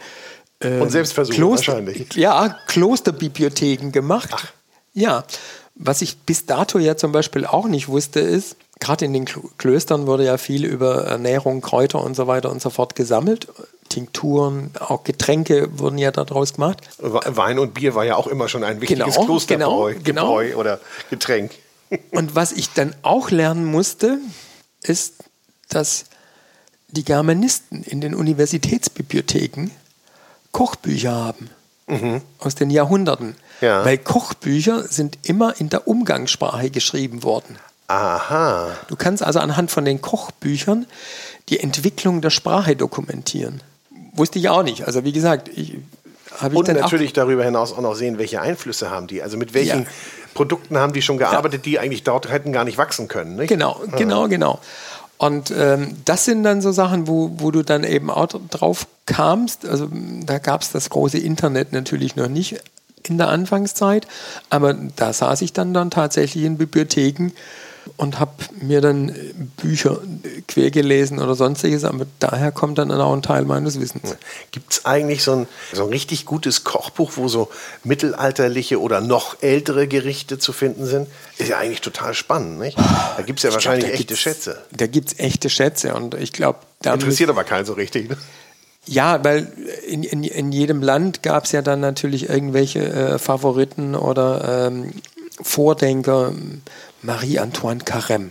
[0.61, 2.14] Und Selbstversuch Kloster, wahrscheinlich.
[2.14, 4.53] Ja, Klosterbibliotheken gemacht.
[4.95, 5.25] Ja,
[5.85, 9.27] was ich bis dato ja zum Beispiel auch nicht wusste, ist, gerade in den
[9.59, 13.49] Klöstern wurde ja viel über Ernährung, Kräuter und so weiter und so fort gesammelt.
[13.88, 16.79] Tinkturen, auch Getränke wurden ja daraus gemacht.
[16.99, 20.59] Wein und Bier war ja auch immer schon ein wichtiges Genau, Klosterbräu genau, genau.
[20.59, 21.53] Oder Getränk.
[22.11, 24.18] Und was ich dann auch lernen musste,
[24.83, 25.16] ist,
[25.68, 26.07] dass
[26.88, 29.71] die Germanisten in den Universitätsbibliotheken
[30.53, 31.51] Kochbücher haben.
[32.38, 33.37] Aus den Jahrhunderten.
[33.62, 33.85] Ja.
[33.85, 37.57] Weil Kochbücher sind immer in der Umgangssprache geschrieben worden.
[37.88, 38.70] Aha.
[38.88, 40.87] Du kannst also anhand von den Kochbüchern
[41.48, 43.62] die Entwicklung der Sprache dokumentieren.
[44.14, 44.87] Wusste ich auch nicht.
[44.87, 45.79] Also wie gesagt, ich
[46.38, 49.22] habe ich Und natürlich darüber hinaus auch noch sehen, welche Einflüsse haben die.
[49.22, 49.87] Also mit welchen Ja.
[50.35, 53.37] Produkten haben die schon gearbeitet, die eigentlich dort hätten gar nicht wachsen können.
[53.37, 53.48] Nicht?
[53.48, 54.59] Genau, genau, genau.
[55.18, 59.66] Und ähm, das sind dann so Sachen, wo, wo du dann eben auch drauf kamst.
[59.66, 59.88] Also
[60.25, 62.61] da gab es das große Internet natürlich noch nicht
[63.09, 64.07] in der Anfangszeit,
[64.51, 67.33] aber da saß ich dann, dann tatsächlich in Bibliotheken
[67.97, 72.91] und habe mir dann äh, Bücher äh, quer gelesen oder sonstiges, aber daher kommt dann
[72.91, 74.17] auch ein Teil meines Wissens.
[74.51, 77.51] Gibt es eigentlich so ein, so ein richtig gutes Kochbuch, wo so
[77.85, 81.09] mittelalterliche oder noch ältere Gerichte zu finden sind?
[81.38, 82.79] Ist ja eigentlich total spannend, nicht?
[82.79, 84.62] Da gibt es ja Ich glaub, wahrscheinlich da echte Schätze.
[84.71, 88.11] Da gibt es echte Schätze und ich glaube, da Interessiert aber keinen so richtig.
[88.11, 88.17] Ne?
[88.87, 89.47] Ja, weil
[89.88, 94.92] in, in, in jedem Land gab es ja dann natürlich irgendwelche äh, Favoriten oder ähm,
[95.40, 96.33] Vordenker.
[97.03, 98.29] Marie-Antoine Carême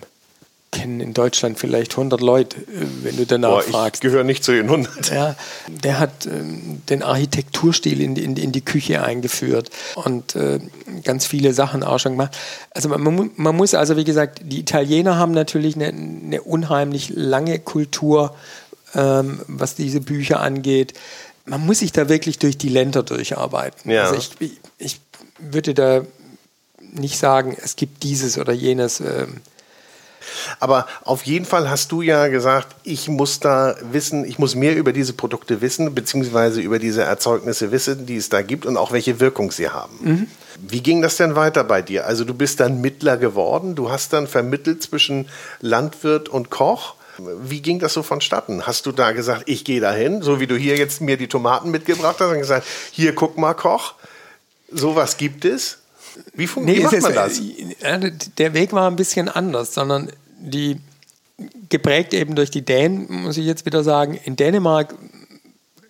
[0.71, 2.63] kennen in Deutschland vielleicht 100 Leute, äh,
[3.03, 4.01] wenn du danach Boah, ich fragst.
[4.01, 5.11] gehöre nicht zu den 100.
[5.11, 5.35] Ja,
[5.67, 10.59] der hat ähm, den Architekturstil in, die- in, in die Küche eingeführt und äh,
[11.03, 12.37] ganz viele Sachen auch schon gemacht.
[12.71, 17.59] Also man, man muss also, wie gesagt, die Italiener haben natürlich eine, eine unheimlich lange
[17.59, 18.33] Kultur,
[18.95, 20.93] ähm, was diese Bücher angeht.
[21.45, 23.89] Man muss sich da wirklich durch die Länder durcharbeiten.
[23.91, 24.03] Ja.
[24.03, 25.01] Also ich, ich, ich
[25.39, 26.01] würde da
[26.79, 28.99] nicht sagen, es gibt dieses oder jenes.
[28.99, 29.37] Ähm,
[30.59, 34.75] Aber auf jeden Fall hast du ja gesagt, ich muss da wissen, ich muss mehr
[34.75, 38.91] über diese Produkte wissen, beziehungsweise über diese Erzeugnisse wissen, die es da gibt und auch
[38.91, 40.27] welche Wirkung sie haben.
[40.59, 42.05] Wie ging das denn weiter bei dir?
[42.05, 45.27] Also du bist dann Mittler geworden, du hast dann vermittelt zwischen
[45.59, 46.95] Landwirt und Koch.
[47.43, 48.65] Wie ging das so vonstatten?
[48.67, 51.71] Hast du da gesagt, ich gehe dahin, so wie du hier jetzt mir die Tomaten
[51.71, 53.95] mitgebracht hast und gesagt, hier guck mal Koch,
[54.71, 55.79] sowas gibt es?
[56.33, 57.39] Wie, macht ist, man das?
[57.39, 60.77] äh, Der Weg war ein bisschen anders, sondern die
[61.69, 64.19] geprägt eben durch die Dänen, muss ich jetzt wieder sagen.
[64.25, 64.95] In Dänemark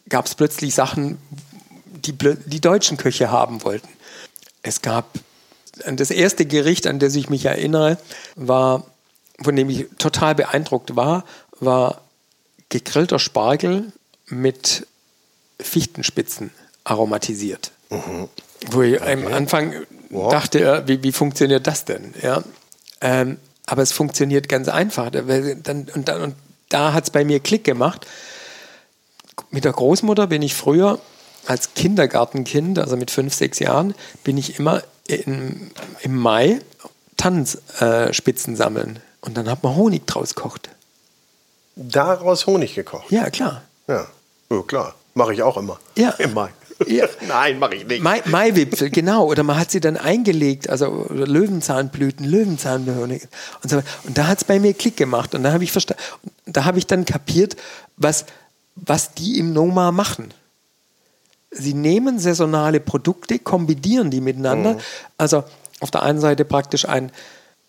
[0.09, 1.17] gab es plötzlich Sachen,
[2.05, 3.87] die die deutschen Köche haben wollten.
[4.63, 5.07] Es gab
[5.85, 7.97] das erste Gericht, an das ich mich erinnere,
[8.35, 8.85] war,
[9.43, 11.25] von dem ich total beeindruckt war,
[11.59, 12.01] war
[12.69, 13.91] gegrillter Spargel
[14.27, 14.87] mit
[15.59, 16.51] Fichtenspitzen
[16.83, 17.71] aromatisiert.
[18.69, 19.73] Wo ich am Anfang
[20.11, 20.31] Wow.
[20.31, 22.13] dachte, wie, wie funktioniert das denn?
[22.21, 22.43] Ja?
[22.99, 25.09] Ähm, aber es funktioniert ganz einfach.
[25.09, 26.35] Dann, und, dann, und
[26.69, 28.05] da hat es bei mir Klick gemacht.
[29.49, 30.99] Mit der Großmutter bin ich früher
[31.45, 36.59] als Kindergartenkind, also mit fünf, sechs Jahren, bin ich immer in, im Mai
[37.17, 38.99] Tannenspitzen sammeln.
[39.21, 40.69] Und dann hat man Honig draus gekocht.
[41.75, 43.11] Daraus Honig gekocht.
[43.11, 43.61] Ja, klar.
[43.87, 44.07] Ja,
[44.49, 44.95] ja klar.
[45.13, 45.79] Mache ich auch immer.
[45.95, 46.09] Ja.
[46.17, 46.49] Im Mai.
[46.87, 47.05] Ja.
[47.27, 48.01] Nein, mache ich nicht.
[48.01, 49.25] Mai, Maiwipfel, genau.
[49.25, 53.29] Oder man hat sie dann eingelegt, also Löwenzahnblüten, Löwenzahnblüten
[53.63, 53.83] und so.
[54.03, 55.35] Und da hat es bei mir Klick gemacht.
[55.35, 56.01] Und da habe ich verstanden,
[56.45, 57.55] da habe ich dann kapiert,
[57.97, 58.25] was,
[58.75, 60.33] was die im Noma machen.
[61.51, 64.77] Sie nehmen saisonale Produkte, kombinieren die miteinander.
[65.17, 65.43] Also
[65.81, 67.11] auf der einen Seite praktisch ein,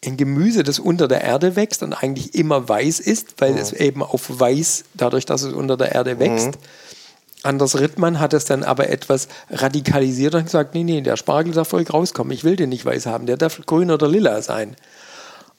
[0.05, 4.03] ein Gemüse, das unter der Erde wächst und eigentlich immer weiß ist, weil es eben
[4.03, 6.59] auf weiß, dadurch, dass es unter der Erde wächst.
[7.45, 11.73] Anders Rittmann hat es dann aber etwas radikalisiert und gesagt, nee, nee, der Spargel darf
[11.73, 12.33] ruhig rauskommen.
[12.33, 14.77] Ich will den nicht weiß haben, der darf grün oder lila sein.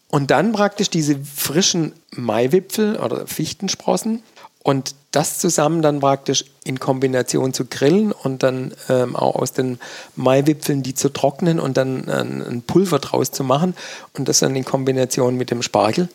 [0.10, 4.22] Und dann praktisch diese frischen Maiwipfel oder Fichtensprossen
[4.64, 9.80] und das zusammen dann praktisch in Kombination zu grillen und dann ähm, auch aus den
[10.16, 13.76] Maiwipfeln die zu trocknen und dann ein, ein Pulver draus zu machen
[14.14, 16.10] und das dann in Kombination mit dem Spargel.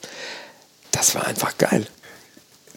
[0.90, 1.86] Das war einfach geil.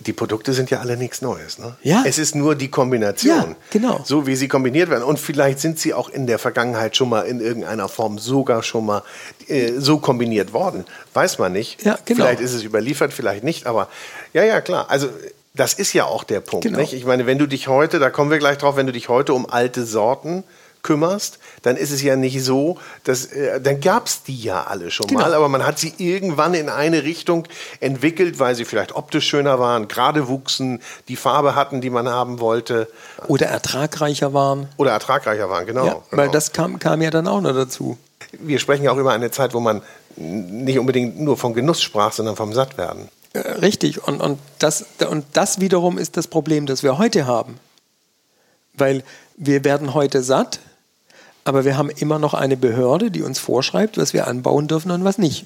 [0.06, 1.60] Die Produkte sind ja alle nichts Neues.
[1.60, 1.76] Ne?
[1.84, 2.04] Ja.
[2.06, 3.52] Es ist nur die Kombination.
[3.52, 4.02] Ja, genau.
[4.04, 5.04] So wie sie kombiniert werden.
[5.04, 8.88] Und vielleicht sind sie auch in der Vergangenheit schon mal in irgendeiner Form sogar schon
[8.88, 9.04] mal
[9.48, 10.86] äh, so kombiniert worden.
[11.14, 11.84] Weiß man nicht.
[11.84, 12.24] Ja, genau.
[12.24, 13.68] Vielleicht ist es überliefert, vielleicht nicht.
[13.68, 13.90] Aber
[14.34, 14.90] ja, ja, klar.
[14.90, 15.10] Also
[15.54, 16.66] das ist ja auch der Punkt.
[16.66, 16.80] Genau.
[16.80, 16.94] Nicht?
[16.94, 19.34] Ich meine, wenn du dich heute, da kommen wir gleich drauf, wenn du dich heute
[19.34, 20.44] um alte Sorten
[20.84, 24.90] kümmerst, dann ist es ja nicht so, dass äh, dann gab es die ja alle
[24.90, 25.20] schon Genau.
[25.22, 27.48] mal, aber man hat sie irgendwann in eine Richtung
[27.82, 32.40] entwickelt, weil sie vielleicht optisch schöner waren, gerade wuchsen, die Farbe hatten, die man haben
[32.40, 32.88] wollte
[33.28, 34.70] Oder ertragreicher waren.
[34.78, 35.86] oder ertragreicher waren, genau.
[35.86, 36.04] ja, genau.
[36.12, 38.00] Weil das kam, kam ja dann auch noch dazu.
[38.32, 39.84] wir sprechen ja auch über eine Zeit, wo man
[40.16, 43.10] nicht unbedingt nur vom Genuss sprach, sondern vom Sattwerden.
[43.34, 44.06] Äh, Richtig.
[44.08, 47.60] Und, und, das, und das wiederum ist das Problem, das wir heute haben.
[48.74, 49.04] Weil
[49.38, 50.60] wir werden heute satt,
[51.44, 55.04] aber wir haben immer noch eine Behörde, die uns vorschreibt, was wir anbauen dürfen und
[55.04, 55.46] was nicht.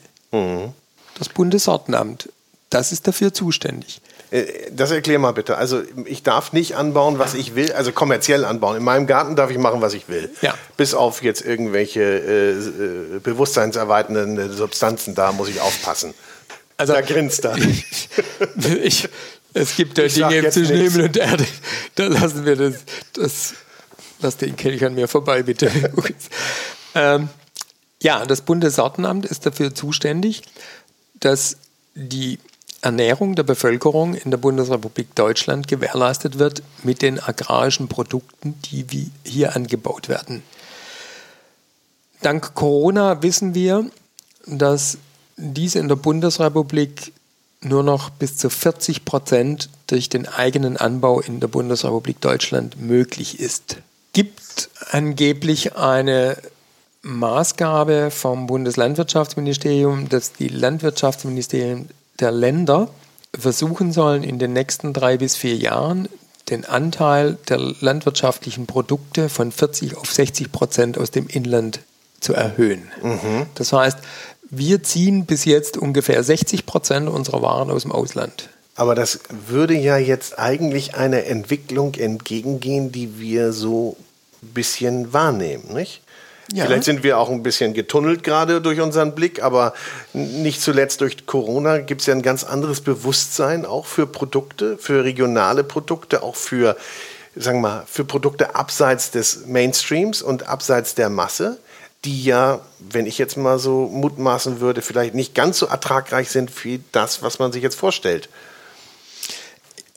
[1.17, 2.29] Das Bundessortenamt.
[2.69, 4.01] Das ist dafür zuständig.
[4.31, 5.55] Äh, Das erklär mal bitte.
[5.57, 8.75] Also ich darf nicht anbauen, was ich will, also kommerziell anbauen.
[8.75, 10.29] In meinem Garten darf ich machen, was ich will.
[10.41, 10.55] Ja.
[10.75, 16.13] Bis auf jetzt irgendwelche äh, äh, bewusstseinserweiternden Substanzen, da muss ich aufpassen.
[16.77, 17.57] Also, da grinst er.
[18.83, 19.07] ich,
[19.53, 20.93] es gibt ja Ich Dinge zwischen nichts.
[20.93, 21.45] Himmel und Erde.
[21.95, 22.83] Da lassen wir das.
[23.13, 23.53] das
[24.19, 25.71] lass den Kelch an mir vorbei, bitte.
[26.95, 27.29] ähm,
[28.01, 30.43] ja, das Bundessortenamt ist dafür zuständig,
[31.19, 31.57] dass
[31.95, 32.39] die
[32.81, 39.09] Ernährung der Bevölkerung in der Bundesrepublik Deutschland gewährleistet wird mit den agrarischen Produkten, die wie
[39.23, 40.43] hier angebaut werden.
[42.21, 43.89] Dank Corona wissen wir,
[44.45, 44.97] dass
[45.37, 47.13] dies in der Bundesrepublik
[47.61, 53.39] nur noch bis zu 40 Prozent durch den eigenen Anbau in der Bundesrepublik Deutschland möglich
[53.39, 53.77] ist.
[54.13, 56.37] Gibt angeblich eine
[57.01, 62.89] Maßgabe vom Bundeslandwirtschaftsministerium, dass die Landwirtschaftsministerien der Länder
[63.37, 66.07] versuchen sollen, in den nächsten drei bis vier Jahren
[66.49, 71.79] den Anteil der landwirtschaftlichen Produkte von 40 auf 60 Prozent aus dem Inland
[72.19, 72.83] zu erhöhen.
[73.55, 73.99] Das heißt,
[74.49, 78.49] wir ziehen bis jetzt ungefähr 60 Prozent unserer Waren aus dem Ausland.
[78.75, 83.95] Aber das würde ja jetzt eigentlich einer Entwicklung entgegengehen, die wir so
[84.43, 86.01] ein bisschen wahrnehmen, nicht?
[86.53, 86.65] Ja.
[86.65, 89.73] Vielleicht sind wir auch ein bisschen getunnelt gerade durch unseren Blick, aber
[90.13, 95.03] nicht zuletzt durch Corona gibt es ja ein ganz anderes Bewusstsein auch für Produkte, für
[95.03, 96.77] regionale Produkte, auch für,
[97.36, 101.58] sagen wir mal, für Produkte abseits des Mainstreams und abseits der Masse,
[102.05, 106.63] die ja, wenn ich jetzt mal so mutmaßen würde, vielleicht nicht ganz so ertragreich sind
[106.63, 108.29] wie das, was man sich jetzt vorstellt.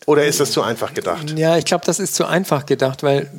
[0.07, 1.39] Oder ist das zu einfach gedacht?
[1.39, 3.31] Ja, ich glaube, das ist zu einfach gedacht, weil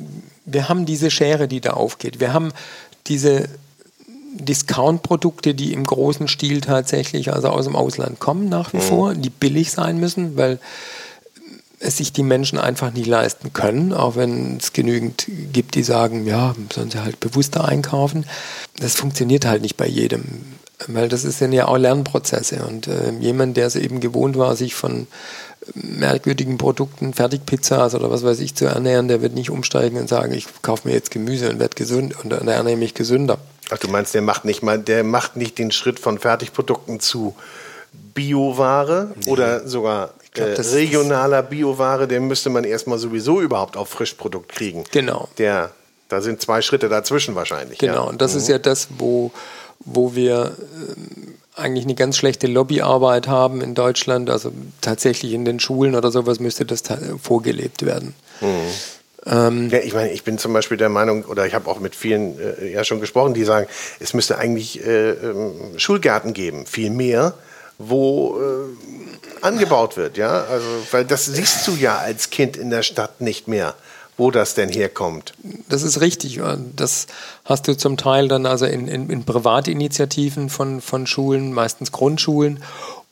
[0.44, 2.20] wir haben diese Schere, die da aufgeht.
[2.20, 2.52] Wir haben
[3.08, 3.48] diese
[4.34, 9.30] Discount-Produkte, die im großen Stil tatsächlich also aus dem Ausland kommen nach wie vor, die
[9.30, 10.60] billig sein müssen, weil
[11.80, 16.26] es sich die Menschen einfach nicht leisten können, auch wenn es genügend gibt, die sagen,
[16.26, 18.26] ja, sollen sie halt bewusster einkaufen.
[18.76, 20.24] Das funktioniert halt nicht bei jedem,
[20.88, 24.74] weil das sind ja auch Lernprozesse und äh, jemand, der es eben gewohnt war, sich
[24.74, 25.06] von
[25.74, 30.32] merkwürdigen Produkten, Fertigpizzas oder was weiß ich zu ernähren, der wird nicht umsteigen und sagen,
[30.32, 33.38] ich kaufe mir jetzt Gemüse und werde gesund und ernähre mich gesünder.
[33.70, 37.34] Ach, du meinst, der macht nicht mal, der macht nicht den Schritt von Fertigprodukten zu
[38.14, 40.12] Bioware oder sogar
[40.44, 44.84] glaub, äh, regionaler Bioware, den müsste man erstmal sowieso überhaupt auf Frischprodukt kriegen.
[44.92, 45.28] Genau.
[45.38, 45.70] Der,
[46.08, 47.78] da sind zwei Schritte dazwischen wahrscheinlich.
[47.78, 48.00] Genau, Ja.
[48.00, 49.30] und das ist ja das, wo,
[49.80, 54.30] wo wir ähm, eigentlich eine ganz schlechte Lobbyarbeit haben in Deutschland.
[54.30, 56.82] Also tatsächlich in den Schulen oder sowas müsste das
[57.22, 58.14] vorgelebt werden.
[59.26, 61.94] Ähm, Ja, ich meine, ich bin zum Beispiel der Meinung, oder ich habe auch mit
[61.94, 63.66] vielen äh, ja schon gesprochen, die sagen,
[63.98, 67.34] es müsste eigentlich äh, ähm, Schulgärten geben, viel mehr,
[67.78, 70.44] wo äh, angebaut wird, ja.
[70.44, 73.74] Also, weil das siehst du ja als Kind in der Stadt nicht mehr,
[74.16, 75.34] wo das denn herkommt.
[75.68, 76.40] Das ist richtig.
[76.76, 77.06] Das
[77.44, 82.62] hast du zum Teil dann also in, in, in Privatinitiativen von, von Schulen, meistens Grundschulen.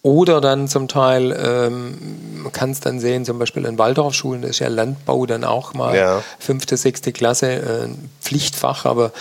[0.03, 4.53] Oder dann zum Teil, ähm, man kann es dann sehen, zum Beispiel in Waldorfschulen, das
[4.53, 6.23] ist ja Landbau dann auch mal ja.
[6.39, 7.89] fünfte, sechste Klasse, äh,
[8.23, 9.13] Pflichtfach, aber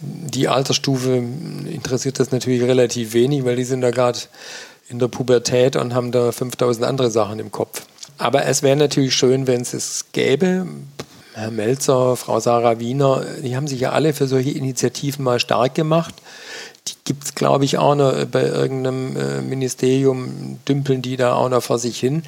[0.00, 4.18] die Altersstufe interessiert das natürlich relativ wenig, weil die sind da gerade
[4.88, 7.82] in der Pubertät und haben da 5000 andere Sachen im Kopf.
[8.18, 10.66] Aber es wäre natürlich schön, wenn es es gäbe.
[11.34, 15.74] Herr Melzer, Frau Sarah Wiener, die haben sich ja alle für solche Initiativen mal stark
[15.74, 16.14] gemacht.
[16.88, 21.50] Die gibt es, glaube ich, auch noch bei irgendeinem äh, Ministerium, dümpeln die da auch
[21.50, 22.22] noch vor sich hin.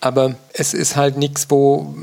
[0.00, 1.94] Aber es ist halt nichts, wo,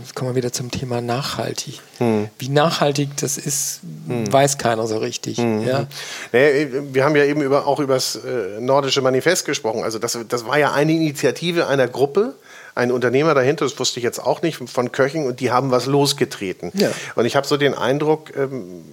[0.00, 1.80] jetzt kommen wir wieder zum Thema nachhaltig.
[1.98, 2.28] Hm.
[2.38, 4.32] Wie nachhaltig das ist, hm.
[4.32, 5.38] weiß keiner so richtig.
[5.38, 5.66] Hm.
[5.66, 5.86] Ja.
[6.32, 9.84] Naja, wir haben ja eben über, auch über das äh, nordische Manifest gesprochen.
[9.84, 12.34] Also das, das war ja eine Initiative einer Gruppe,
[12.74, 15.86] ein Unternehmer dahinter, das wusste ich jetzt auch nicht, von Köching, und die haben was
[15.86, 16.72] losgetreten.
[16.74, 16.90] Ja.
[17.14, 18.84] Und ich habe so den Eindruck, ähm,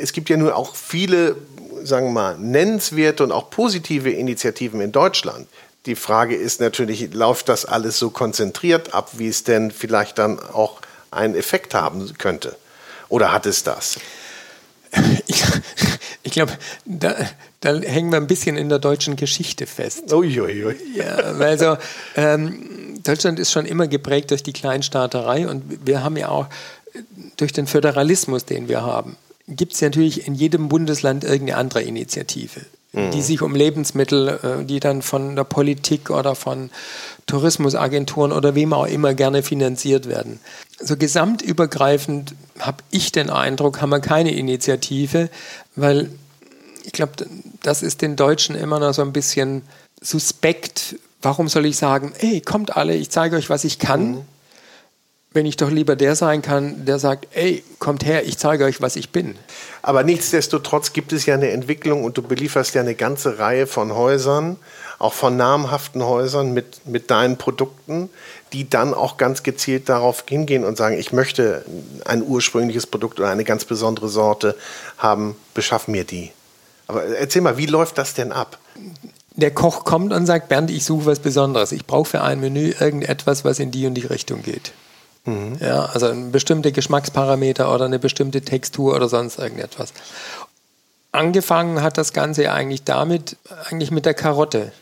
[0.00, 1.36] es gibt ja nur auch viele,
[1.82, 5.46] sagen wir mal, nennenswerte und auch positive Initiativen in Deutschland.
[5.86, 10.40] Die Frage ist natürlich, läuft das alles so konzentriert ab, wie es denn vielleicht dann
[10.40, 12.56] auch einen Effekt haben könnte?
[13.08, 13.98] Oder hat es das?
[15.26, 15.42] Ich,
[16.22, 16.52] ich glaube,
[16.84, 17.16] da,
[17.60, 20.12] da, hängen wir ein bisschen in der deutschen Geschichte fest.
[20.12, 20.76] Uiuiui.
[20.94, 21.76] Ja, also
[22.14, 26.46] ähm, Deutschland ist schon immer geprägt durch die Kleinstaaterei und wir haben ja auch
[27.36, 29.16] durch den Föderalismus, den wir haben,
[29.48, 32.60] gibt es natürlich in jedem Bundesland irgendeine andere Initiative,
[32.94, 33.10] mhm.
[33.10, 36.70] die sich um Lebensmittel, äh, die dann von der Politik oder von
[37.26, 40.40] Tourismusagenturen oder wem auch immer gerne finanziert werden.
[40.78, 45.30] So gesamtübergreifend habe ich den Eindruck, haben wir keine Initiative,
[45.76, 46.10] weil
[46.84, 47.12] ich glaube,
[47.62, 49.62] das ist den Deutschen immer noch so ein bisschen
[50.00, 50.96] suspekt.
[51.22, 54.08] Warum soll ich sagen, hey, kommt alle, ich zeige euch, was ich kann?
[54.08, 54.20] Mhm.
[55.34, 58.80] Wenn ich doch lieber der sein kann, der sagt, ey, kommt her, ich zeige euch,
[58.80, 59.34] was ich bin.
[59.82, 63.92] Aber nichtsdestotrotz gibt es ja eine Entwicklung und du belieferst ja eine ganze Reihe von
[63.96, 64.56] Häusern,
[65.00, 68.10] auch von namhaften Häusern mit, mit deinen Produkten,
[68.52, 71.64] die dann auch ganz gezielt darauf hingehen und sagen, ich möchte
[72.04, 74.56] ein ursprüngliches Produkt oder eine ganz besondere Sorte
[74.98, 76.30] haben, beschaff mir die.
[76.86, 78.58] Aber erzähl mal, wie läuft das denn ab?
[79.34, 81.72] Der Koch kommt und sagt, Bernd, ich suche was Besonderes.
[81.72, 84.72] Ich brauche für ein Menü irgendetwas, was in die und die Richtung geht.
[85.24, 85.56] Mhm.
[85.60, 89.92] Ja, also ein bestimmte Geschmacksparameter oder eine bestimmte Textur oder sonst irgendetwas.
[91.12, 93.36] Angefangen hat das Ganze eigentlich damit,
[93.70, 94.72] eigentlich mit der Karotte.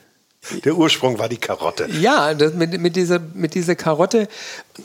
[0.64, 1.88] Der Ursprung war die Karotte.
[2.00, 4.28] Ja, das, mit, mit, dieser, mit dieser Karotte.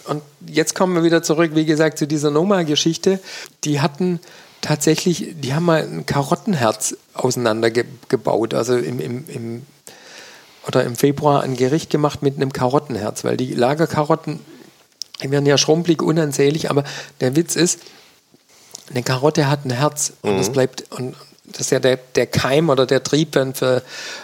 [0.06, 3.20] Und jetzt kommen wir wieder zurück, wie gesagt, zu dieser Noma-Geschichte.
[3.64, 4.20] Die hatten
[4.62, 8.54] tatsächlich, die haben mal ein Karottenherz auseinandergebaut.
[8.54, 9.66] Also im, im, im,
[10.68, 14.40] oder im Februar ein Gericht gemacht mit einem Karottenherz, weil die Lagerkarotten,
[15.22, 16.84] die werden ja schrumpelig, unansehnlich, aber
[17.22, 17.80] der Witz ist,
[18.90, 20.38] eine Karotte hat ein Herz und mhm.
[20.38, 23.82] das bleibt, und das ist ja der, der Keim oder der Trieb dann für,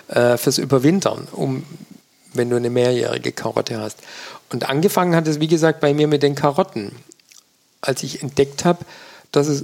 [0.08, 1.64] äh, fürs Überwintern, um,
[2.34, 4.00] wenn du eine mehrjährige Karotte hast.
[4.50, 6.92] Und angefangen hat es, wie gesagt, bei mir mit den Karotten.
[7.82, 8.86] Als ich entdeckt habe,
[9.32, 9.64] dass es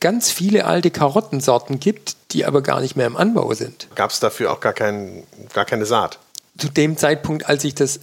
[0.00, 3.88] ganz viele alte Karottensorten gibt, die aber gar nicht mehr im Anbau sind.
[3.94, 6.18] Gab es dafür auch gar, kein, gar keine Saat?
[6.58, 8.00] Zu dem Zeitpunkt, als ich das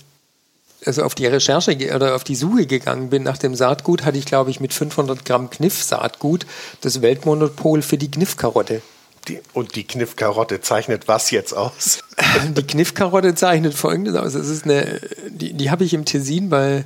[0.85, 4.25] also auf die Recherche oder auf die Suche gegangen bin nach dem Saatgut, hatte ich,
[4.25, 6.45] glaube ich, mit 500 Gramm Kniff-Saatgut
[6.81, 8.81] das Weltmonopol für die Kniffkarotte.
[9.27, 11.99] Die, und die Kniffkarotte zeichnet was jetzt aus?
[12.57, 14.33] Die Kniffkarotte zeichnet folgendes aus.
[14.33, 16.83] Es ist eine, die, die habe ich im Tessin bei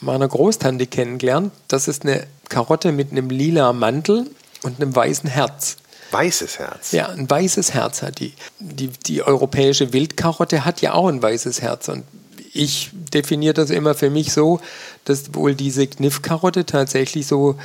[0.00, 1.52] meiner Großtante kennengelernt.
[1.68, 4.30] Das ist eine Karotte mit einem lila Mantel
[4.62, 5.76] und einem weißen Herz.
[6.10, 6.92] Weißes Herz?
[6.92, 8.32] Ja, ein weißes Herz hat die.
[8.60, 11.88] Die, die europäische Wildkarotte hat ja auch ein weißes Herz.
[11.88, 12.04] Und
[12.52, 14.60] ich definiere das immer für mich so,
[15.04, 17.56] dass wohl diese Kniffkarotte tatsächlich so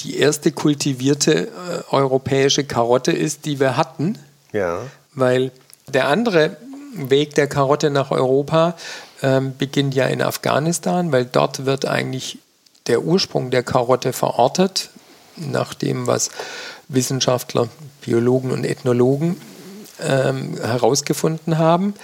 [0.00, 1.50] die erste kultivierte äh,
[1.90, 4.18] europäische Karotte ist, die wir hatten.
[4.52, 4.80] Ja.
[5.14, 5.52] Weil
[5.88, 6.56] der andere
[6.94, 8.76] Weg der Karotte nach Europa
[9.22, 12.38] ähm, beginnt ja in Afghanistan, weil dort wird eigentlich
[12.86, 14.90] der Ursprung der Karotte verortet,
[15.36, 16.30] nach dem, was
[16.88, 17.68] Wissenschaftler,
[18.00, 19.40] Biologen und Ethnologen
[20.00, 21.94] ähm, herausgefunden haben.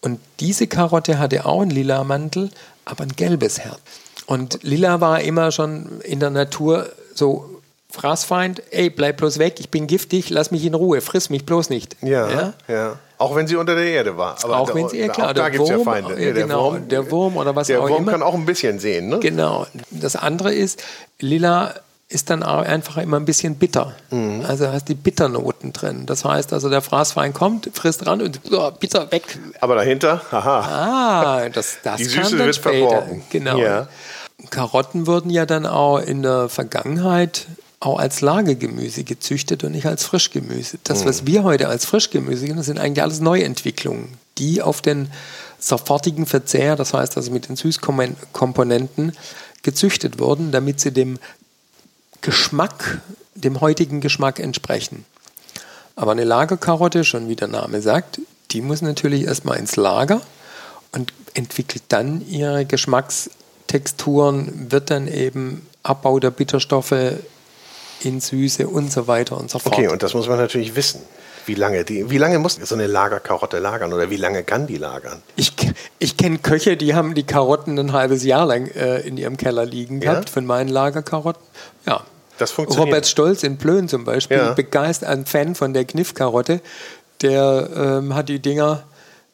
[0.00, 2.50] Und diese Karotte hatte auch einen lila Mantel,
[2.84, 3.80] aber ein gelbes Herz.
[4.26, 7.58] Und lila war immer schon in der Natur so
[7.90, 11.70] Fraßfeind, ey, bleib bloß weg, ich bin giftig, lass mich in Ruhe, friss mich bloß
[11.70, 11.96] nicht.
[12.02, 12.54] Ja, ja.
[12.68, 12.98] ja.
[13.16, 14.36] Auch wenn sie unter der Erde war.
[14.44, 16.10] Aber auch wenn sie, ja klar, da gibt es ja Feinde.
[16.10, 18.12] Ja, der, genau, Wurm, der Wurm oder was der auch Wurm immer.
[18.12, 19.18] kann auch ein bisschen sehen, ne?
[19.20, 19.66] Genau.
[19.90, 20.82] Das andere ist,
[21.18, 21.74] lila
[22.10, 23.94] ist dann auch einfach immer ein bisschen bitter.
[24.10, 24.44] Mhm.
[24.46, 26.06] Also hast die Bitternoten drin.
[26.06, 29.38] Das heißt also, der Fraßwein kommt, frisst ran und oh, bitter weg.
[29.60, 30.60] Aber dahinter, haha.
[30.60, 33.22] Ah, das, das die Süße wird verborgen.
[33.28, 33.58] Genau.
[33.58, 33.88] Ja.
[34.50, 37.46] Karotten wurden ja dann auch in der Vergangenheit
[37.80, 40.78] auch als Lagergemüse gezüchtet und nicht als Frischgemüse.
[40.84, 45.10] Das, was wir heute als Frischgemüse kennen, sind eigentlich alles Neuentwicklungen, die auf den
[45.58, 49.12] sofortigen Verzehr, das heißt also mit den Süßkomponenten,
[49.62, 51.18] gezüchtet wurden, damit sie dem
[52.20, 53.00] Geschmack,
[53.34, 55.04] dem heutigen Geschmack entsprechen.
[55.96, 60.20] Aber eine Lagerkarotte, schon wie der Name sagt, die muss natürlich erstmal ins Lager
[60.92, 66.94] und entwickelt dann ihre Geschmackstexturen, wird dann eben Abbau der Bitterstoffe
[68.02, 69.74] in Süße und so weiter und so fort.
[69.74, 71.00] Okay, und das muss man natürlich wissen.
[71.46, 74.76] Wie lange, die, wie lange muss so eine Lagerkarotte lagern oder wie lange kann die
[74.76, 75.22] lagern?
[75.34, 75.54] Ich,
[75.98, 79.64] ich kenne Köche, die haben die Karotten ein halbes Jahr lang äh, in ihrem Keller
[79.64, 80.12] liegen Ja?
[80.12, 81.42] gehabt von meinen Lagerkarotten.
[81.86, 82.02] Ja.
[82.36, 82.88] Das funktioniert.
[82.94, 84.52] Robert Stolz in Plön zum Beispiel, Ja.
[84.52, 86.60] begeistert, ein Fan von der Kniffkarotte,
[87.22, 88.84] der ähm, hat die Dinger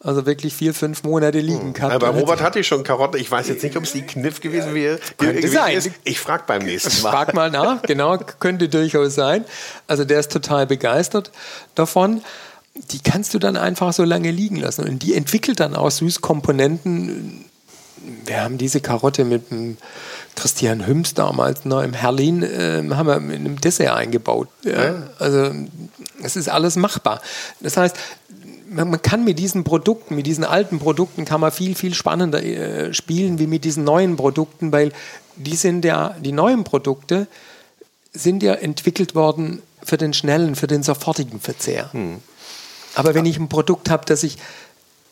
[0.05, 1.75] also wirklich vier, fünf Monate liegen.
[1.81, 3.17] Aber Und hat Robert hatte ich schon Karotte.
[3.17, 4.99] Ich weiß jetzt nicht, ob es die Kniff gewesen wäre.
[5.17, 5.77] Könnte sein.
[5.77, 5.91] ist.
[6.05, 7.11] Ich frage beim nächsten Mal.
[7.11, 9.47] Frag mal nach, genau, könnte durchaus sein.
[9.87, 11.31] Also der ist total begeistert
[11.75, 12.23] davon.
[12.75, 14.87] Die kannst du dann einfach so lange liegen lassen.
[14.87, 17.47] Und die entwickelt dann auch Süßkomponenten.
[18.27, 19.79] Wir haben diese Karotte mit dem
[20.35, 24.49] Christian Hüms damals noch im Herlin, äh, haben wir in einem Dessert eingebaut.
[24.65, 25.53] Ja, Also
[26.23, 27.23] es ist alles machbar.
[27.61, 27.97] Das heißt,
[28.69, 32.93] man, kann mit diesen Produkten, mit diesen alten Produkten, kann man viel, viel spannender äh,
[32.95, 34.93] spielen wie mit diesen neuen Produkten, weil
[35.37, 37.27] die sind ja, die neuen Produkte
[38.12, 41.91] sind ja entwickelt worden für den schnellen, für den sofortigen Verzehr.
[42.95, 44.39] Aber wenn ich ein Produkt habe, das ich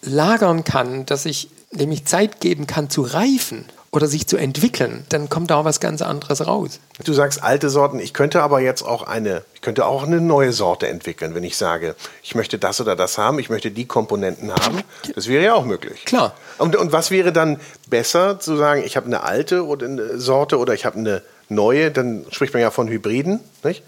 [0.02, 5.04] lagern kann, dass ich, dem ich Zeit geben kann zu reifen oder sich zu entwickeln,
[5.10, 6.80] dann kommt da auch was ganz anderes raus.
[7.04, 8.00] Du sagst alte Sorten.
[8.00, 11.58] Ich könnte aber jetzt auch eine, ich könnte auch eine neue Sorte entwickeln, wenn ich
[11.58, 14.80] sage, ich möchte das oder das haben, ich möchte die Komponenten haben.
[15.14, 16.06] Das wäre ja auch möglich.
[16.06, 16.34] Klar.
[16.56, 20.56] Und, und was wäre dann besser zu sagen, ich habe eine alte oder eine Sorte
[20.56, 21.90] oder ich habe eine neue?
[21.90, 23.82] Dann spricht man ja von Hybriden, nicht?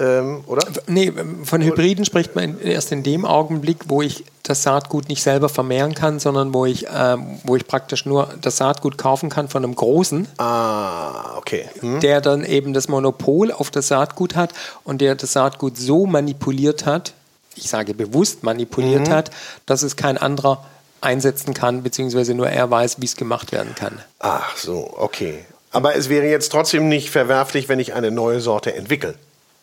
[0.00, 0.66] Ähm, oder?
[0.88, 1.12] Nee,
[1.44, 5.94] von Hybriden spricht man erst in dem Augenblick, wo ich das Saatgut nicht selber vermehren
[5.94, 9.74] kann, sondern wo ich, ähm, wo ich praktisch nur das Saatgut kaufen kann von einem
[9.76, 11.68] Großen, Ah, okay.
[11.80, 12.00] Hm?
[12.00, 16.86] der dann eben das Monopol auf das Saatgut hat und der das Saatgut so manipuliert
[16.86, 17.14] hat,
[17.54, 19.30] ich sage bewusst manipuliert hat,
[19.64, 20.64] dass es kein anderer
[21.00, 24.00] einsetzen kann, beziehungsweise nur er weiß, wie es gemacht werden kann.
[24.18, 25.44] Ach so, okay.
[25.70, 29.14] Aber es wäre jetzt trotzdem nicht verwerflich, wenn ich eine neue Sorte entwickle.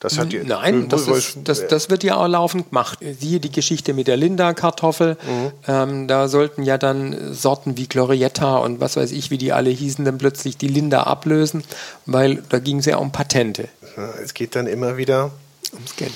[0.02, 2.98] Das hat ihr- Nein, das, ist, das, das wird ja auch laufend gemacht.
[3.20, 5.16] Siehe die Geschichte mit der Linda-Kartoffel.
[5.68, 9.70] Ähm, da sollten ja dann Sorten wie Glorietta und was weiß ich, wie die alle
[9.70, 11.64] hießen, dann plötzlich die Linda ablösen,
[12.08, 13.70] weil da ging es ja um Patente,
[14.24, 15.32] es geht dann immer wieder
[15.74, 16.14] ums Geld.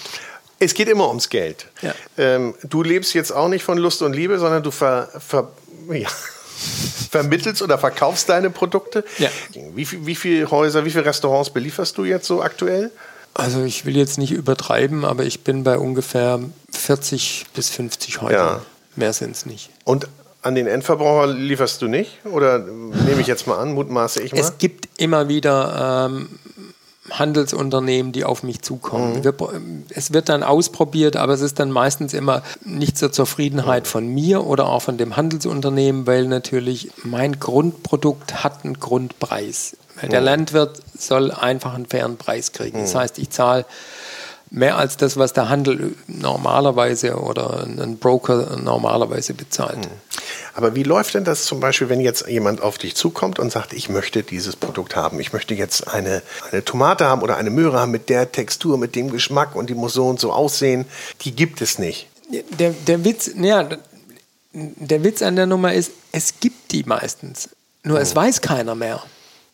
[0.57, 1.67] Es geht immer ums Geld.
[1.81, 1.93] Ja.
[2.17, 5.49] Ähm, du lebst jetzt auch nicht von Lust und Liebe, sondern du ver, ver,
[5.91, 6.07] ja,
[7.11, 9.03] vermittelst oder verkaufst deine Produkte.
[9.19, 9.29] Ja.
[9.75, 12.91] Wie, wie viele Häuser, wie viele Restaurants belieferst du jetzt so aktuell?
[13.36, 16.39] Also ich will jetzt nicht übertreiben, aber ich bin bei ungefähr
[16.71, 18.33] 40 bis 50 heute.
[18.33, 18.61] Ja.
[18.95, 19.69] Mehr sind es nicht.
[19.83, 20.07] Und
[20.41, 22.25] an den Endverbraucher lieferst du nicht?
[22.25, 24.39] Oder nehme ich jetzt mal an, mutmaße ich mal?
[24.39, 26.39] Es gibt immer wieder ähm,
[27.11, 29.23] Handelsunternehmen, die auf mich zukommen.
[29.23, 29.33] Wir,
[29.89, 34.45] es wird dann ausprobiert, aber es ist dann meistens immer nicht zur Zufriedenheit von mir
[34.45, 39.75] oder auch von dem Handelsunternehmen, weil natürlich mein Grundprodukt hat einen Grundpreis.
[40.01, 42.79] Der Landwirt soll einfach einen fairen Preis kriegen.
[42.79, 43.65] Das heißt, ich zahle
[44.51, 49.89] mehr als das, was der Handel normalerweise oder ein Broker normalerweise bezahlt.
[50.53, 53.73] Aber wie läuft denn das zum Beispiel, wenn jetzt jemand auf dich zukommt und sagt,
[53.73, 56.21] ich möchte dieses Produkt haben, ich möchte jetzt eine,
[56.51, 59.75] eine Tomate haben oder eine Möhre haben mit der Textur, mit dem Geschmack und die
[59.75, 60.85] muss so und so aussehen,
[61.21, 62.07] die gibt es nicht.
[62.57, 63.67] Der, der Witz, ja,
[64.53, 67.49] der Witz an der Nummer ist, es gibt die meistens.
[67.83, 69.03] Nur es weiß keiner mehr.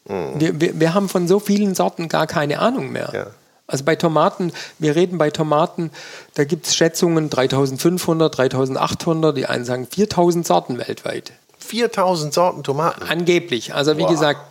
[0.05, 3.09] Wir, wir, wir haben von so vielen Sorten gar keine Ahnung mehr.
[3.13, 3.27] Ja.
[3.67, 5.91] Also bei Tomaten, wir reden bei Tomaten,
[6.33, 11.31] da gibt es Schätzungen 3500, 3800, die einen sagen 4000 Sorten weltweit.
[11.59, 13.03] 4000 Sorten Tomaten.
[13.03, 13.73] Angeblich.
[13.73, 14.09] Also wie Wow.
[14.09, 14.41] gesagt,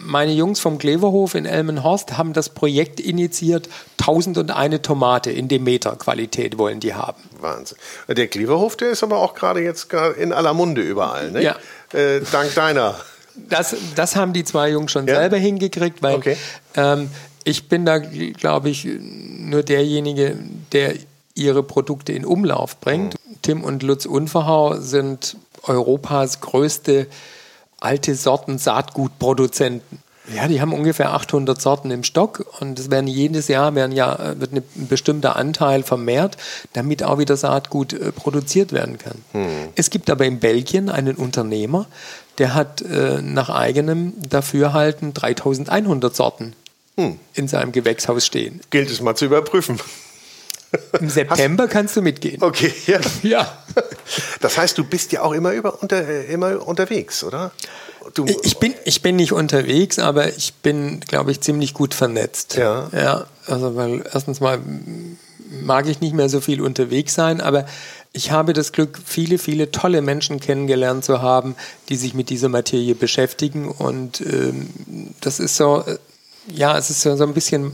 [0.00, 3.68] meine Jungs vom Kleverhof in Elmenhorst haben das Projekt initiiert,
[4.00, 7.22] 1001 Tomate in Demeter-Qualität wollen die haben.
[7.40, 7.78] Wahnsinn.
[8.08, 9.88] Der Kleverhof, der ist aber auch gerade jetzt
[10.18, 11.42] in aller Munde überall, ne?
[11.42, 11.56] Ja.
[11.92, 12.96] Äh, dank deiner.
[13.48, 15.16] Das, das haben die zwei Jungs schon Ja?
[15.16, 16.36] selber hingekriegt, weil Okay.
[16.76, 17.10] ähm,
[17.44, 20.36] ich bin da, glaube ich, nur derjenige,
[20.72, 20.94] der
[21.34, 23.16] ihre Produkte in Umlauf bringt.
[23.42, 27.06] Tim und Lutz Unverhau sind Europas größte
[27.80, 29.98] alte Sorten Saatgutproduzenten.
[30.34, 34.34] Ja, die haben ungefähr 800 Sorten im Stock und es werden jedes Jahr werden ja,
[34.38, 36.36] wird ein bestimmter Anteil vermehrt,
[36.72, 39.16] damit auch wieder Saatgut äh, produziert werden kann.
[39.32, 39.48] Hm.
[39.74, 41.86] Es gibt aber in Belgien einen Unternehmer,
[42.38, 46.54] der hat äh, nach eigenem Dafürhalten 3100 Sorten
[46.96, 47.18] hm.
[47.34, 48.60] in seinem Gewächshaus stehen.
[48.70, 49.80] Gilt es mal zu überprüfen.
[51.00, 52.42] Im September Hast, kannst du mitgehen.
[52.42, 53.00] Okay, ja.
[53.22, 53.58] ja.
[54.40, 57.50] Das heißt, du bist ja auch immer, über, unter, äh, immer unterwegs, oder?
[58.14, 62.56] Du, ich, bin, ich bin nicht unterwegs, aber ich bin, glaube ich, ziemlich gut vernetzt.
[62.56, 62.88] Ja.
[62.92, 64.60] Ja, also weil erstens mal
[65.50, 67.66] mag ich nicht mehr so viel unterwegs sein, aber
[68.12, 71.54] ich habe das Glück, viele, viele tolle Menschen kennengelernt zu haben,
[71.88, 73.68] die sich mit dieser Materie beschäftigen.
[73.70, 74.70] Und ähm,
[75.20, 75.98] das ist so, äh,
[76.48, 77.72] ja, es ist so, ein bisschen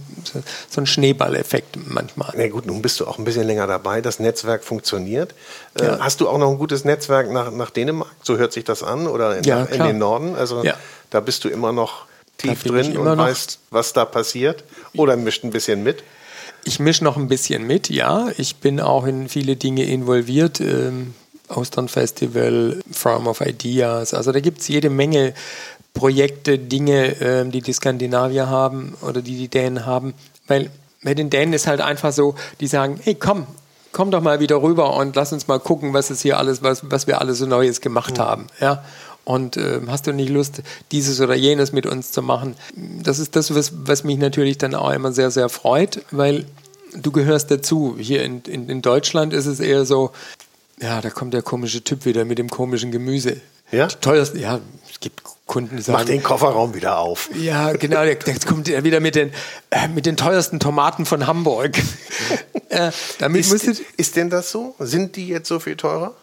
[0.68, 2.34] so ein Schneeballeffekt manchmal.
[2.36, 4.02] Na gut, nun bist du auch ein bisschen länger dabei.
[4.02, 5.34] Das Netzwerk funktioniert.
[5.80, 5.98] Äh, ja.
[6.00, 8.10] hast du auch noch ein gutes Netzwerk nach, nach Dänemark?
[8.22, 9.06] So hört sich das an?
[9.06, 10.34] Oder in, ja, nach, in den Norden?
[10.34, 10.74] Also ja.
[11.08, 12.04] da bist du immer noch
[12.36, 14.64] tief drin und weißt, was da passiert?
[14.94, 16.02] Oder mischt ein bisschen mit?
[16.66, 18.28] Ich mische noch ein bisschen mit, ja.
[18.38, 20.60] Ich bin auch in viele Dinge involviert.
[20.60, 21.14] Ähm,
[21.46, 24.12] Austern Festival, Farm of Ideas.
[24.12, 25.32] Also da gibt es jede Menge
[25.94, 30.14] Projekte, Dinge, äh, die die Skandinavier haben oder die die Dänen haben.
[30.48, 30.70] Weil
[31.04, 33.46] bei den Dänen ist halt einfach so, die sagen, hey komm,
[33.92, 36.90] komm doch mal wieder rüber und lass uns mal gucken, was es hier alles, was,
[36.90, 38.22] was wir alles so Neues gemacht mhm.
[38.22, 38.46] haben.
[38.60, 38.84] Ja?
[39.26, 40.62] Und äh, hast du nicht Lust,
[40.92, 42.54] dieses oder jenes mit uns zu machen?
[43.02, 46.46] Das ist das, was, was mich natürlich dann auch immer sehr, sehr freut, weil
[46.94, 47.96] du gehörst dazu.
[47.98, 50.12] Hier in, in, in Deutschland ist es eher so,
[50.80, 53.40] ja, da kommt der komische Typ wieder mit dem komischen Gemüse.
[53.72, 53.88] Ja?
[53.88, 55.98] Teuerst, ja, es gibt Kunden, die sagen.
[55.98, 57.28] Mach den Kofferraum wieder auf.
[57.34, 59.32] Ja, genau, jetzt kommt er wieder mit den,
[59.70, 61.76] äh, mit den teuersten Tomaten von Hamburg.
[62.68, 64.76] äh, damit ist, ist denn das so?
[64.78, 66.14] Sind die jetzt so viel teurer?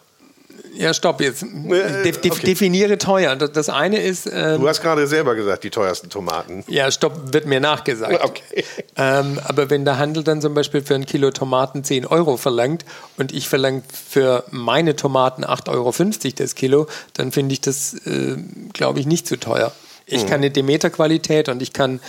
[0.76, 1.42] Ja, stopp jetzt.
[1.42, 2.46] De de okay.
[2.46, 3.36] Definiere teuer.
[3.36, 4.26] Das eine ist.
[4.26, 6.64] Ähm, du hast gerade selber gesagt, die teuersten Tomaten.
[6.68, 8.20] Ja, stopp, wird mir nachgesagt.
[8.34, 8.64] Okay.
[8.96, 12.84] Ähm, aber wenn der Handel dann zum Beispiel für ein Kilo Tomaten 10 Euro verlangt
[13.16, 15.92] und ich verlange für meine Tomaten 8,50 Euro
[16.36, 18.36] das Kilo, dann finde ich das, äh,
[18.72, 19.72] glaube ich, nicht zu teuer.
[20.06, 20.28] Ich hm.
[20.28, 22.00] kann eine Demeter-Qualität und ich kann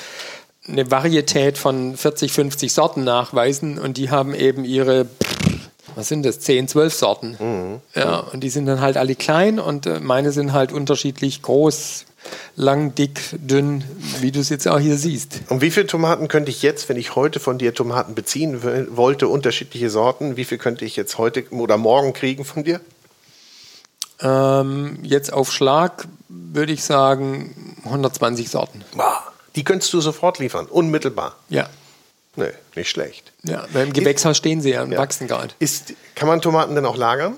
[0.67, 5.05] eine Varietät von 40, 50 Sorten nachweisen und die haben eben ihre
[5.95, 7.37] was sind das, 10, 12 Sorten.
[7.39, 7.81] Mhm.
[7.95, 12.05] Ja, und die sind dann halt alle klein und äh, meine sind halt unterschiedlich groß,
[12.55, 13.83] lang, dick, dünn,
[14.19, 15.41] wie du es jetzt auch hier siehst.
[15.49, 18.61] Und wie viele Tomaten könnte ich jetzt, wenn ich heute von dir Tomaten beziehen
[18.95, 22.81] wollte, unterschiedliche Sorten, wie viel könnte ich jetzt heute oder morgen kriegen von dir?
[24.21, 28.83] Ähm, jetzt auf Schlag würde ich sagen 120 Sorten.
[29.55, 31.35] Die könntest du sofort liefern, unmittelbar.
[31.49, 31.69] Ja.
[32.35, 33.31] Nee, nicht schlecht.
[33.43, 34.97] Ja, im Gewächshaus stehen sie ja und ja.
[34.97, 35.53] wachsen gerade.
[35.59, 37.37] Ist, kann man Tomaten denn auch lagern?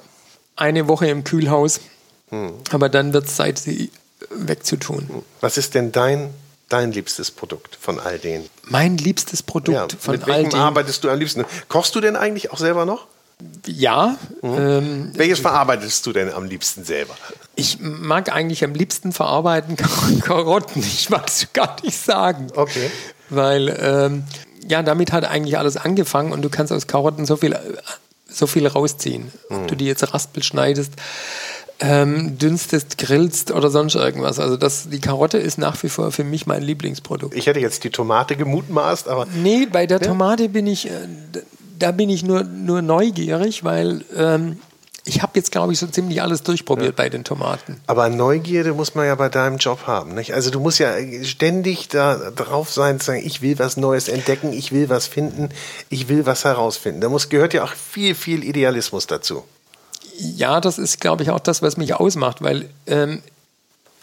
[0.55, 1.79] Eine Woche im Kühlhaus.
[2.29, 2.53] Hm.
[2.71, 3.91] Aber dann wird es Zeit, sie
[4.29, 5.07] wegzutun.
[5.07, 5.21] Hm.
[5.41, 6.33] Was ist denn dein,
[6.69, 8.49] dein liebstes Produkt von all denen?
[8.63, 10.27] Mein liebstes Produkt ja, von all denen?
[10.27, 11.45] Mit welchem arbeitest du am liebsten?
[11.69, 13.07] Kochst du denn eigentlich auch selber noch?
[13.67, 14.17] Ja.
[14.41, 14.57] Mhm.
[14.57, 17.15] Ähm, Welches verarbeitest du denn am liebsten selber?
[17.55, 19.75] Ich mag eigentlich am liebsten verarbeiten
[20.21, 20.81] Karotten.
[20.81, 22.47] Ich mag es gar nicht sagen.
[22.55, 22.89] Okay.
[23.29, 24.23] Weil ähm,
[24.67, 27.57] ja, damit hat eigentlich alles angefangen und du kannst aus Karotten so viel,
[28.27, 29.31] so viel rausziehen.
[29.49, 29.55] Mhm.
[29.55, 30.93] Ob du die jetzt raspel schneidest,
[31.79, 34.39] ähm, dünstest, grillst oder sonst irgendwas.
[34.39, 37.35] Also das, die Karotte ist nach wie vor für mich mein Lieblingsprodukt.
[37.35, 39.27] Ich hätte jetzt die Tomate gemutmaßt, aber.
[39.35, 40.07] Nee, bei der ja?
[40.07, 40.91] Tomate bin ich, äh,
[41.77, 44.59] da bin ich nur, nur neugierig, weil ähm,
[45.07, 47.03] ich habe jetzt, glaube ich, so ziemlich alles durchprobiert ja.
[47.03, 47.79] bei den Tomaten.
[47.87, 50.13] Aber Neugierde muss man ja bei deinem Job haben.
[50.13, 50.33] Nicht?
[50.33, 54.51] Also du musst ja ständig da drauf sein, zu sagen, ich will was Neues entdecken,
[54.51, 55.49] ich will was finden,
[55.89, 57.01] ich will was herausfinden.
[57.01, 59.43] Da muss, gehört ja auch viel, viel Idealismus dazu.
[60.19, 63.21] Ja, das ist, glaube ich, auch das, was mich ausmacht, weil ähm,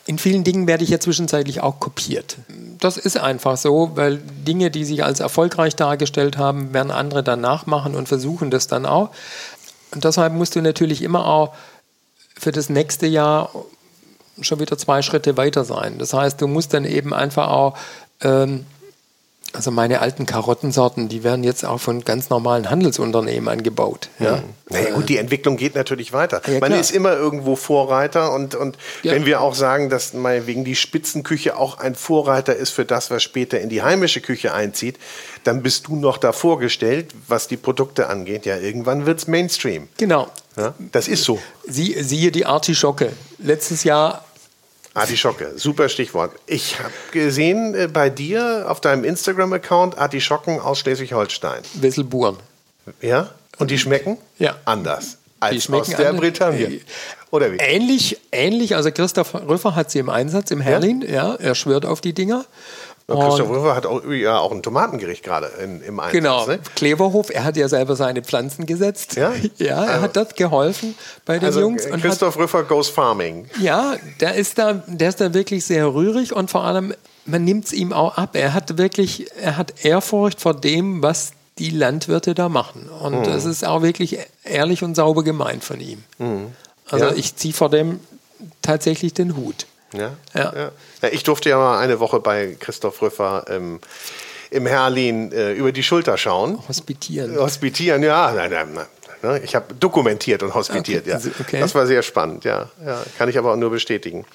[0.06, 2.36] in vielen Dingen werde ich ja zwischenzeitlich auch kopiert.
[2.78, 7.40] Das ist einfach so, weil Dinge, die sich als erfolgreich dargestellt haben, werden andere dann
[7.40, 9.10] nachmachen und versuchen das dann auch.
[9.94, 11.54] Und deshalb musst du natürlich immer auch
[12.36, 13.50] für das nächste Jahr
[14.40, 15.98] schon wieder zwei Schritte weiter sein.
[15.98, 17.76] Das heißt, du musst dann eben einfach auch
[18.20, 18.66] ähm,
[19.54, 24.08] also meine alten Karottensorten, die werden jetzt auch von ganz normalen Handelsunternehmen angebaut.
[24.18, 24.42] Ja.
[24.68, 26.42] Naja gut, die Entwicklung geht natürlich weiter.
[26.46, 29.12] Ja, Man ist immer irgendwo Vorreiter und, und ja.
[29.12, 33.22] wenn wir auch sagen, dass wegen die Spitzenküche auch ein Vorreiter ist für das, was
[33.22, 34.98] später in die heimische Küche einzieht,
[35.44, 38.46] dann bist du noch davor gestellt, was die Produkte angeht.
[38.46, 39.88] Ja, irgendwann wird es Mainstream.
[39.98, 40.28] Genau.
[40.56, 41.38] Ja, das ist so.
[41.66, 43.12] Sie, siehe die Artischocke.
[43.38, 44.24] Letztes Jahr
[44.94, 46.32] Artischocke, super Stichwort.
[46.46, 51.62] Ich habe gesehen äh, bei dir auf deinem Instagram-Account Artischocken aus Schleswig-Holstein.
[51.74, 52.36] Wisselburen.
[53.00, 53.30] Ja?
[53.58, 54.18] Und die schmecken?
[54.38, 54.56] Ja.
[54.64, 55.18] Anders.
[55.40, 56.12] Als aus der.
[56.12, 56.80] Bretagne.
[57.30, 57.56] Oder wie?
[57.56, 58.76] Ähnlich, ähnlich.
[58.76, 61.02] Also Christoph Rüffer hat sie im Einsatz im Herlin.
[61.06, 62.44] Ja, er schwört auf die Dinger.
[63.06, 66.12] Und Christoph Rüffer hat auch, ja, auch ein Tomatengericht gerade in, im Einsatz.
[66.12, 66.58] Genau, Ne?
[66.74, 69.16] Kleverhof, er hat ja selber seine Pflanzen gesetzt.
[69.16, 69.32] Ja?
[69.58, 70.94] ja er Also- hat dort geholfen
[71.26, 71.84] bei den Also Jungs.
[71.84, 73.46] Und hat, Christoph Rüffer goes farming.
[73.60, 76.94] ja, der ist, da, der ist da wirklich sehr rührig und vor allem,
[77.26, 78.30] man nimmt es ihm auch ab.
[78.36, 82.88] Er hat wirklich, er hat Ehrfurcht vor dem, was die Landwirte da machen.
[82.88, 83.24] Und Mhm.
[83.24, 86.02] das ist auch wirklich ehrlich und sauber gemeint von ihm.
[86.90, 87.12] Also Ja.
[87.14, 88.00] ich ziehe vor dem
[88.62, 89.66] tatsächlich den Hut.
[89.94, 90.12] Ja?
[90.34, 90.52] Ja.
[90.54, 90.70] Ja.
[91.02, 93.80] ja, ich durfte ja mal eine Woche bei Christoph Rüffer ähm,
[94.50, 96.58] im Herlin äh, über die Schulter schauen.
[96.68, 97.36] Hospitieren.
[97.38, 98.32] Hospitieren, ja.
[98.32, 98.86] Nein, nein, nein.
[99.22, 101.32] Ne, Ich habe dokumentiert und hospitiert, Okay, ja.
[101.40, 101.60] okay.
[101.60, 102.68] Das war sehr spannend, ja.
[102.84, 103.02] ja.
[103.16, 104.26] Kann ich aber auch nur bestätigen.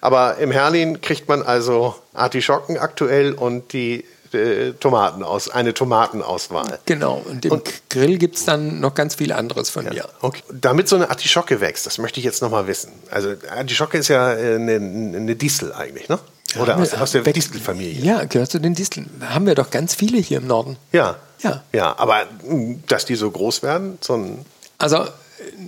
[0.00, 4.04] Aber im Herlin kriegt man also Artischocken aktuell und die
[4.34, 6.78] äh, Tomaten aus, eine Tomatenauswahl.
[6.86, 10.08] Genau, und im Grill gibt es dann noch ganz viel anderes von mir.
[10.20, 10.42] Okay.
[10.52, 12.92] Damit so eine Artischocke wächst, das möchte ich jetzt noch mal wissen.
[13.10, 16.18] Also Artischocke ist ja äh, eine, eine Distel eigentlich, ne?
[16.58, 18.02] Oder aus, aus der Distelfamilie.
[18.02, 19.10] Ja, gehört zu den Disteln.
[19.28, 20.76] Haben wir doch ganz viele hier im Norden.
[20.92, 21.16] Ja.
[21.40, 21.62] Ja.
[21.72, 24.46] Ja, aber mh, dass die so groß werden, so ein,
[24.78, 25.06] Also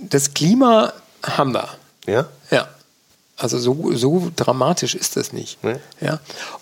[0.09, 0.91] das Klima
[1.23, 1.69] haben wir.
[2.07, 2.25] ja?
[2.49, 2.67] Ja.
[3.37, 5.63] Also so, so dramatisch ist das nicht.
[5.63, 5.77] Nee.
[5.99, 6.19] Ja.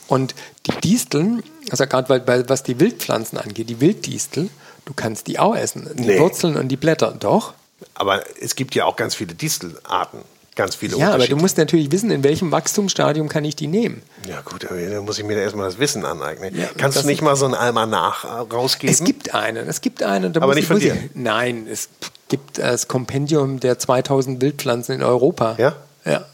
[0.07, 0.33] Und
[0.65, 4.49] die Disteln, also gerade weil, weil, was die Wildpflanzen angeht, die Wilddistel,
[4.85, 5.89] du kannst die auch essen.
[5.95, 6.19] Die Nee.
[6.19, 7.53] Wurzeln und die Blätter, doch.
[7.93, 10.19] Aber es gibt ja auch ganz viele Distelarten.
[10.55, 14.01] Ganz viele Ja, aber du musst natürlich wissen, in welchem Wachstumsstadium kann ich die nehmen.
[14.27, 16.53] Ja gut, da muss ich mir da erstmal das Wissen aneignen.
[16.57, 18.93] Ja, Kannst du nicht mal so ein Almanach äh, rausgeben?
[18.93, 20.35] Es gibt einen, es gibt einen.
[20.35, 20.95] Aber nicht ich, von dir?
[20.95, 21.87] Ich, nein, es
[22.27, 25.55] gibt das Kompendium der 2000 Wildpflanzen in Europa.
[25.57, 25.75] Ja?
[26.03, 26.25] Ja.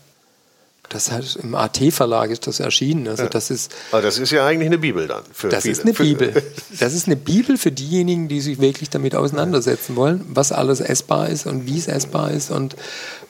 [0.89, 3.07] Das heißt, im AT-Verlag ist das erschienen.
[3.07, 5.23] Also das ist, Aber das ist ja eigentlich eine Bibel dann.
[5.33, 5.71] Für das viele.
[5.71, 6.43] ist eine Bibel.
[6.79, 11.29] Das ist eine Bibel für diejenigen, die sich wirklich damit auseinandersetzen wollen, was alles essbar
[11.29, 12.75] ist und wie es essbar ist und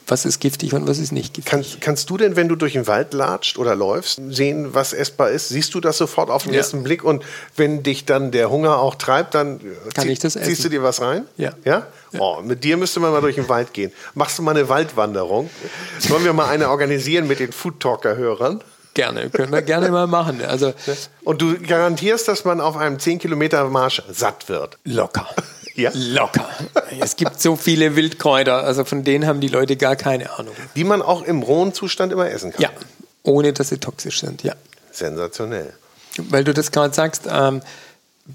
[0.08, 1.49] was ist giftig und was ist nicht giftig.
[1.51, 5.30] Kannst, kannst du denn, wenn du durch den Wald latscht oder läufst, sehen, was essbar
[5.32, 5.49] ist?
[5.49, 6.60] Siehst du das sofort auf den Ja.
[6.60, 7.03] ersten Blick?
[7.03, 7.24] Und
[7.56, 9.60] wenn dich dann der Hunger auch treibt, dann
[9.93, 10.47] Kann zieh- ich das essen.
[10.47, 11.26] ziehst du dir was rein?
[11.38, 11.51] Ja.
[11.64, 11.88] Ja?
[12.20, 13.91] Oh, mit dir müsste man mal durch den Wald gehen.
[14.14, 15.49] Machst du mal eine Waldwanderung?
[15.99, 18.62] Sollen wir mal eine organisieren mit den Food Talker-Hörern?
[18.93, 20.41] Gerne, können wir gerne mal machen.
[20.45, 20.74] Also
[21.26, 24.78] Und du garantierst, dass man auf einem 10 Kilometer Marsch satt wird.
[24.86, 25.28] locker.
[25.76, 25.91] Ja?
[25.93, 26.47] Locker.
[26.99, 30.55] Es gibt so viele Wildkräuter, also von denen haben die Leute gar keine Ahnung.
[30.76, 32.61] Die man auch im rohen Zustand immer essen kann.
[32.61, 32.69] Ja,
[33.23, 34.53] ohne dass sie toxisch sind, ja.
[34.91, 35.73] Sensationell.
[36.17, 37.61] Weil du das gerade sagst, ähm,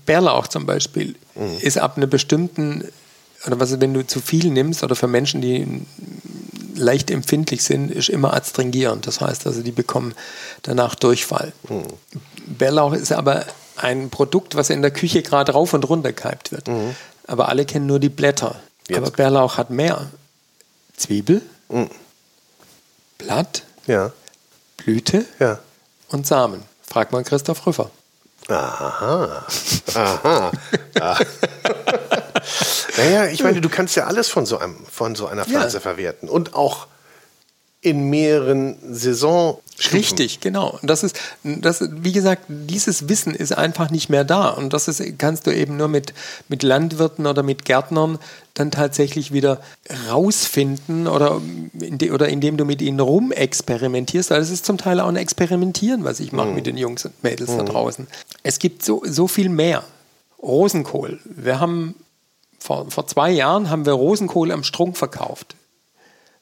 [0.06, 1.58] Bärlauch zum Beispiel Mhm.
[1.60, 2.86] ist ab einer bestimmten,
[3.46, 5.66] oder was wenn du zu viel nimmst, oder für Menschen, die
[6.74, 9.06] leicht empfindlich sind, ist immer adstringierend.
[9.06, 10.14] Das heißt also, die bekommen
[10.62, 11.52] danach Durchfall.
[11.68, 11.84] Mhm.
[12.46, 16.68] Bärlauch ist aber ein Produkt, was in der Küche gerade rauf und runter gehypt wird.
[17.30, 18.56] Aber alle kennen nur die Blätter.
[18.88, 18.98] Jetzt.
[18.98, 20.10] Aber Bärlauch hat mehr.
[20.96, 21.42] Zwiebel,
[23.18, 24.10] Blatt, Ja.
[24.78, 25.60] Blüte Ja.
[26.08, 26.62] und Samen.
[26.86, 27.90] Frag mal Christoph Rüffer.
[28.48, 29.46] Aha.
[29.94, 30.50] Aha.
[31.00, 31.18] Ah.
[32.96, 35.80] naja, ich meine, du kannst ja alles von so, einem, von so einer Pflanze Ja.
[35.80, 36.28] verwerten.
[36.28, 36.88] Und auch
[37.82, 39.58] in mehreren Saisons.
[39.92, 40.78] Richtig, genau.
[40.82, 44.50] Und das ist, das, wie gesagt, dieses Wissen ist einfach nicht mehr da.
[44.50, 46.12] Und das ist, kannst du eben nur mit,
[46.48, 48.18] mit Landwirten oder mit Gärtnern
[48.52, 49.62] dann tatsächlich wieder
[50.10, 51.40] rausfinden oder,
[52.12, 54.30] oder indem du mit ihnen rumexperimentierst.
[54.30, 57.22] Weil es ist zum Teil auch ein Experimentieren, was ich mache mit den Jungs und
[57.24, 58.06] Mädels da draußen.
[58.42, 59.82] Es gibt so, so viel mehr.
[60.42, 61.20] Rosenkohl.
[61.24, 61.94] Wir haben
[62.58, 65.56] vor, vor zwei Jahren haben wir Rosenkohl am Strunk verkauft.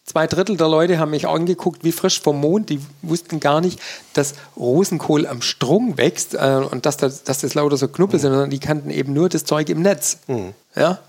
[0.08, 2.70] Zwei Drittel der Leute haben mich angeguckt wie frisch vom Mond.
[2.70, 3.78] Die wussten gar nicht,
[4.14, 8.30] dass Rosenkohl am Strung wächst äh, und dass das, dass das lauter so Knuppel sind,
[8.30, 10.16] sondern die kannten eben nur das Zeug im Netz.
[10.74, 11.00] Ja?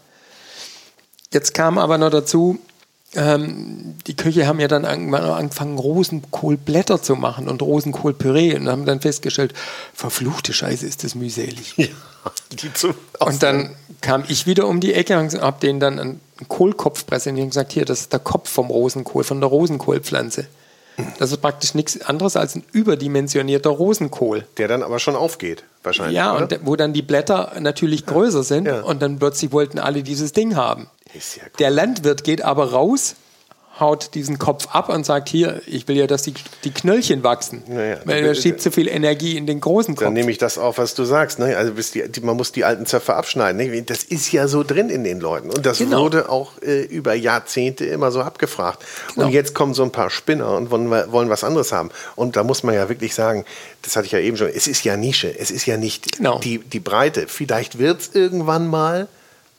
[1.31, 2.59] Jetzt kam aber noch dazu,
[3.15, 8.99] ähm, die Köche haben ja dann angefangen, Rosenkohlblätter zu machen und Rosenkohlpüree und haben dann
[8.99, 9.53] festgestellt,
[9.93, 11.73] verfluchte Scheiße, ist das mühselig.
[11.77, 11.87] Ja,
[13.19, 17.43] Und dann kam ich wieder um die Ecke und habe denen dann einen Kohlkopf präsentiert
[17.45, 20.47] und gesagt, hier, das ist der Kopf vom Rosenkohl, von der Rosenkohlpflanze.
[21.17, 24.45] Das ist praktisch nichts anderes als ein überdimensionierter Rosenkohl.
[24.57, 26.17] der dann aber schon aufgeht, wahrscheinlich.
[26.17, 26.43] Ja, oder?
[26.59, 28.81] und wo dann die Blätter natürlich größer sind Ja.
[28.81, 30.89] und dann plötzlich wollten alle dieses Ding haben.
[31.13, 31.51] Ist ja cool.
[31.59, 33.15] Der Landwirt geht aber raus,
[33.79, 37.63] haut diesen Kopf ab und sagt, hier, ich will ja, dass die, die Knöllchen wachsen.
[37.67, 40.03] Naja, weil er schiebt zu viel Energie in den großen Kopf.
[40.05, 41.39] Dann nehme ich das auf, was du sagst.
[41.39, 41.55] Ne?
[41.57, 43.57] Also die, die, man muss die alten Zöpfe abschneiden.
[43.57, 43.81] Ne?
[43.83, 45.49] Das ist ja so drin in den Leuten.
[45.49, 46.01] Und das Genau.
[46.01, 48.83] wurde auch äh, über Jahrzehnte immer so abgefragt.
[49.15, 49.27] Genau.
[49.27, 51.89] Und jetzt kommen so ein paar Spinner und wollen, wollen was anderes haben.
[52.15, 53.45] Und da muss man ja wirklich sagen,
[53.81, 55.33] das hatte ich ja eben schon, es ist ja Nische.
[55.39, 56.39] Es ist ja nicht Genau.
[56.39, 57.27] die, die Breite.
[57.27, 59.07] Vielleicht wird es irgendwann mal,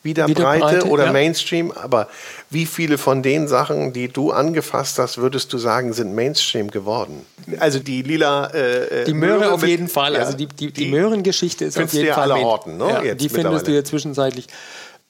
[0.03, 1.11] wieder, Wieder Breite, Breite, oder ja.
[1.11, 2.07] Mainstream, aber
[2.49, 7.25] wie viele von den Sachen, die du angefasst hast, würdest du sagen, sind Mainstream geworden?
[7.59, 10.13] Also die lila äh, Die Möhre auf mit- jeden Fall.
[10.13, 12.31] ja, Also die, die, die Möhrengeschichte ist auf jeden ja Fall.
[12.31, 12.87] aller Orten, ne?
[12.89, 14.47] Ja, Jetzt die findest du ja zwischenzeitlich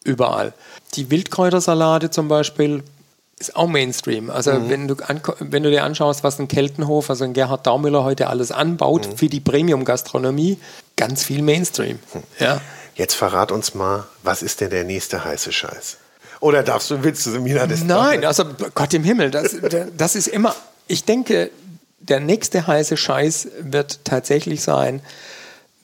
[0.04, 0.54] überall.
[0.96, 2.84] Die Wildkräutersalate zum Beispiel
[3.40, 4.30] ist auch Mainstream.
[4.30, 4.70] Also Mhm.
[4.70, 8.28] wenn, du anko- wenn du dir anschaust, was ein Keltenhof, also ein Gerhard Daumüller heute
[8.28, 9.18] alles anbaut Mhm.
[9.18, 10.58] für die Premium-Gastronomie,
[10.98, 11.98] ganz viel Mainstream.
[12.12, 12.24] Hm.
[12.40, 12.62] Ja.
[13.02, 15.98] Jetzt verrat uns mal, was ist denn der nächste heiße Scheiß?
[16.40, 18.46] Oder darfst du, willst du, Mina, das Nein, also
[18.76, 19.56] Gott im Himmel, das,
[19.98, 21.50] das ist immer, ich denke,
[21.98, 25.02] der nächste heiße Scheiß wird tatsächlich sein,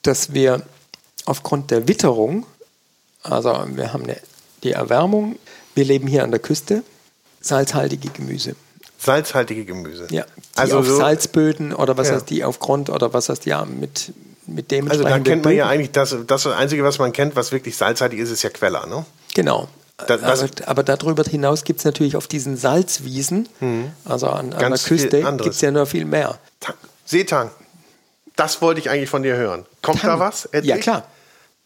[0.03, 0.61] dass wir
[1.25, 2.45] aufgrund der Witterung,
[3.23, 4.17] also wir haben eine,
[4.61, 5.39] die Erwärmung,
[5.73, 6.83] wir leben hier an der Küste,
[7.41, 8.55] salzhaltige Gemüse.
[8.99, 10.05] Salzhaltige Gemüse.
[10.11, 12.13] Ja, die also auf so, Salzböden oder was Ja.
[12.13, 14.13] heißt die auf Grund oder was heißt ja mit,
[14.47, 17.51] mit dem Also da kennt man ja eigentlich das, das Einzige, was man kennt, was
[17.51, 19.05] wirklich salzhaltig ist, ist ja Queller, ne?
[19.35, 19.67] Genau.
[20.07, 23.49] Das- was- aber, aber darüber hinaus gibt es natürlich auf diesen Salzwiesen,
[24.05, 24.75] also an, an der Mhm.
[24.75, 26.37] Küste, gibt es ja noch viel mehr.
[26.59, 26.75] Tang.
[27.05, 27.51] Seetang.
[28.35, 29.65] Das wollte ich eigentlich von dir hören.
[29.81, 30.19] Kommt da Tang.
[30.19, 30.43] was?
[30.53, 30.81] Ja, Endlich?
[30.81, 31.03] klar.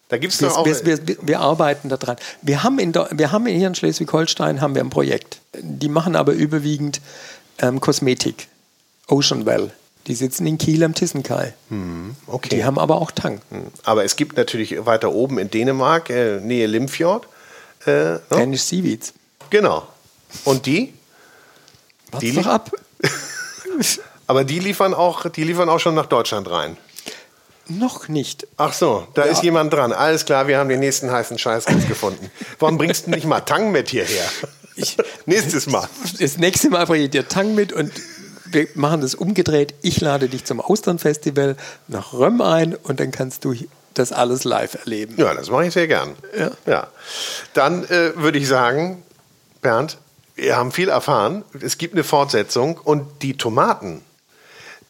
[0.08, 0.66] Da gibt es Wir, auch.
[0.66, 2.16] wir, wir, wir arbeiten daran.
[2.42, 5.40] Wir haben, in, wir haben hier in Schleswig-Holstein haben wir ein Projekt.
[5.58, 7.00] Die machen aber überwiegend
[7.60, 8.48] ähm, Kosmetik.
[9.08, 9.72] Ocean Well.
[10.12, 11.54] Die sitzen in Kiel am Tissenkai.
[12.28, 12.50] okay.
[12.50, 13.40] Die haben aber auch Tang.
[13.86, 17.30] Aber es gibt natürlich weiter oben in Dänemark, äh, Nähe Limfjord.
[17.86, 18.22] Äh, ne?
[18.28, 19.14] Danish Seaweeds.
[19.52, 19.88] Genau.
[20.44, 20.94] Und die?
[22.12, 22.72] Wart's Die doch ab.
[24.28, 26.76] Aber die liefern auch, die liefern auch schon nach Deutschland rein.
[27.70, 28.46] Noch nicht.
[28.58, 29.94] Ach so, da ist jemand dran.
[29.94, 32.30] Alles klar, wir haben den nächsten heißen Scheiß rausgefunden.
[32.60, 34.26] Warum bringst du nicht mal Tang mit hierher?
[35.26, 35.88] Nächstes Mal.
[36.20, 37.94] Das nächste Mal bringe ich dir Tang mit und
[38.52, 39.74] wir machen das umgedreht.
[39.82, 41.56] Ich lade dich zum Austernfestival
[41.88, 43.54] nach Röm ein und dann kannst du
[43.94, 45.16] das alles live erleben.
[45.18, 46.16] Ja, das mache ich sehr gern.
[46.66, 46.88] Ja.
[47.54, 49.04] Dann äh, würde ich sagen,
[49.62, 49.98] Bernd,
[50.36, 51.44] wir haben viel erfahren.
[51.62, 54.02] Es gibt eine Fortsetzung und die Tomaten,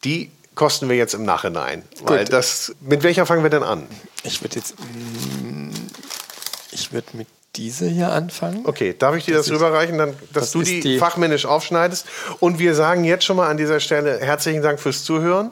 [0.04, 1.82] die kosten wir jetzt im Nachhinein.
[2.04, 3.86] Weil das, mit welcher fangen wir denn an?
[4.22, 4.74] Ich würde jetzt.
[4.78, 5.70] mm,
[6.70, 7.26] Ich würde mit
[7.56, 8.64] dieser hier anfangen.
[8.64, 12.06] Okay, darf ich dir das, Das rüberreichen, dann, dass das du die, die- fachmännisch aufschneidest?
[12.40, 15.50] Und wir sagen jetzt schon mal an dieser Stelle herzlichen Dank fürs Zuhören.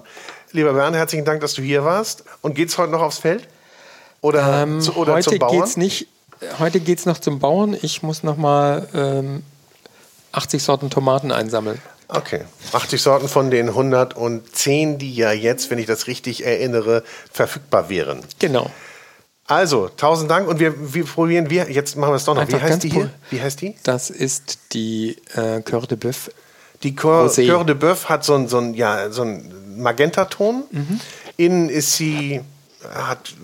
[0.53, 2.25] Lieber Bernd, herzlichen Dank, dass du hier warst.
[2.41, 3.47] Und geht's heute noch aufs Feld?
[4.23, 5.61] Oder, Ähm, zu, oder heute zum Bauern?
[5.61, 6.09] geht's nicht.
[6.59, 7.77] Heute geht es noch zum Bauern.
[7.83, 9.43] Ich muss noch mal ähm,
[10.33, 11.81] 80 Sorten Tomaten einsammeln.
[12.09, 12.41] Okay.
[12.73, 18.21] 80 Sorten von den 110, die ja jetzt, wenn ich das richtig erinnere, verfügbar wären.
[18.39, 18.71] Genau.
[19.51, 22.47] Also, tausend Dank und wir, wir probieren, wir, jetzt machen wir es doch noch.
[22.47, 23.11] Wie heißt die hier?
[23.31, 23.75] Wie heißt die?
[23.83, 26.31] Das ist die äh, Coeur de Boeuf.
[26.85, 27.49] Die Coeur, Rosé.
[27.49, 30.63] Coeur de Boeuf hat so einen so ein, ja, so ein Magentaton.
[30.71, 31.01] Mhm.
[31.37, 32.43] Innen ist sie,
[32.95, 33.35] hat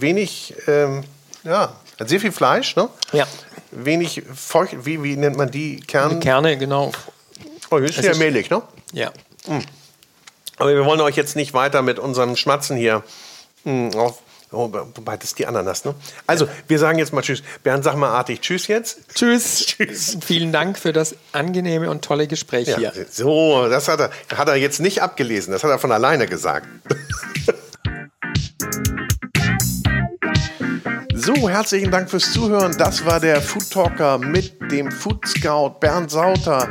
[0.00, 1.04] wenig, ähm,
[1.44, 2.88] ja, hat sehr viel Fleisch, ne?
[3.12, 3.28] Ja.
[3.70, 5.78] Wenig feucht, wie, wie nennt man die?
[5.78, 6.18] Kern?
[6.18, 6.90] Kerne, genau.
[7.70, 8.62] Oh, ist Es ja mehlig, ne?
[8.92, 9.12] Ja.
[10.56, 13.04] Aber wir wollen euch jetzt nicht weiter mit unserem Schmatzen hier
[13.62, 14.18] mh, auf.
[14.52, 15.94] Oh, wobei, das ist die Ananas, ne?
[16.26, 17.42] Also, wir sagen jetzt mal Tschüss.
[17.62, 18.98] Bernd, sag mal artig Tschüss jetzt.
[19.14, 19.66] Tschüss.
[19.66, 20.18] Tschüss.
[20.24, 22.92] Vielen Dank für das angenehme und tolle Gespräch Ja, hier.
[23.10, 25.52] so, das hat er, hat er jetzt nicht abgelesen.
[25.52, 26.66] Das hat er von alleine gesagt.
[31.14, 32.76] So, herzlichen Dank fürs Zuhören.
[32.78, 36.68] Das war der Food Talker mit dem Food Scout Bernd Sauter.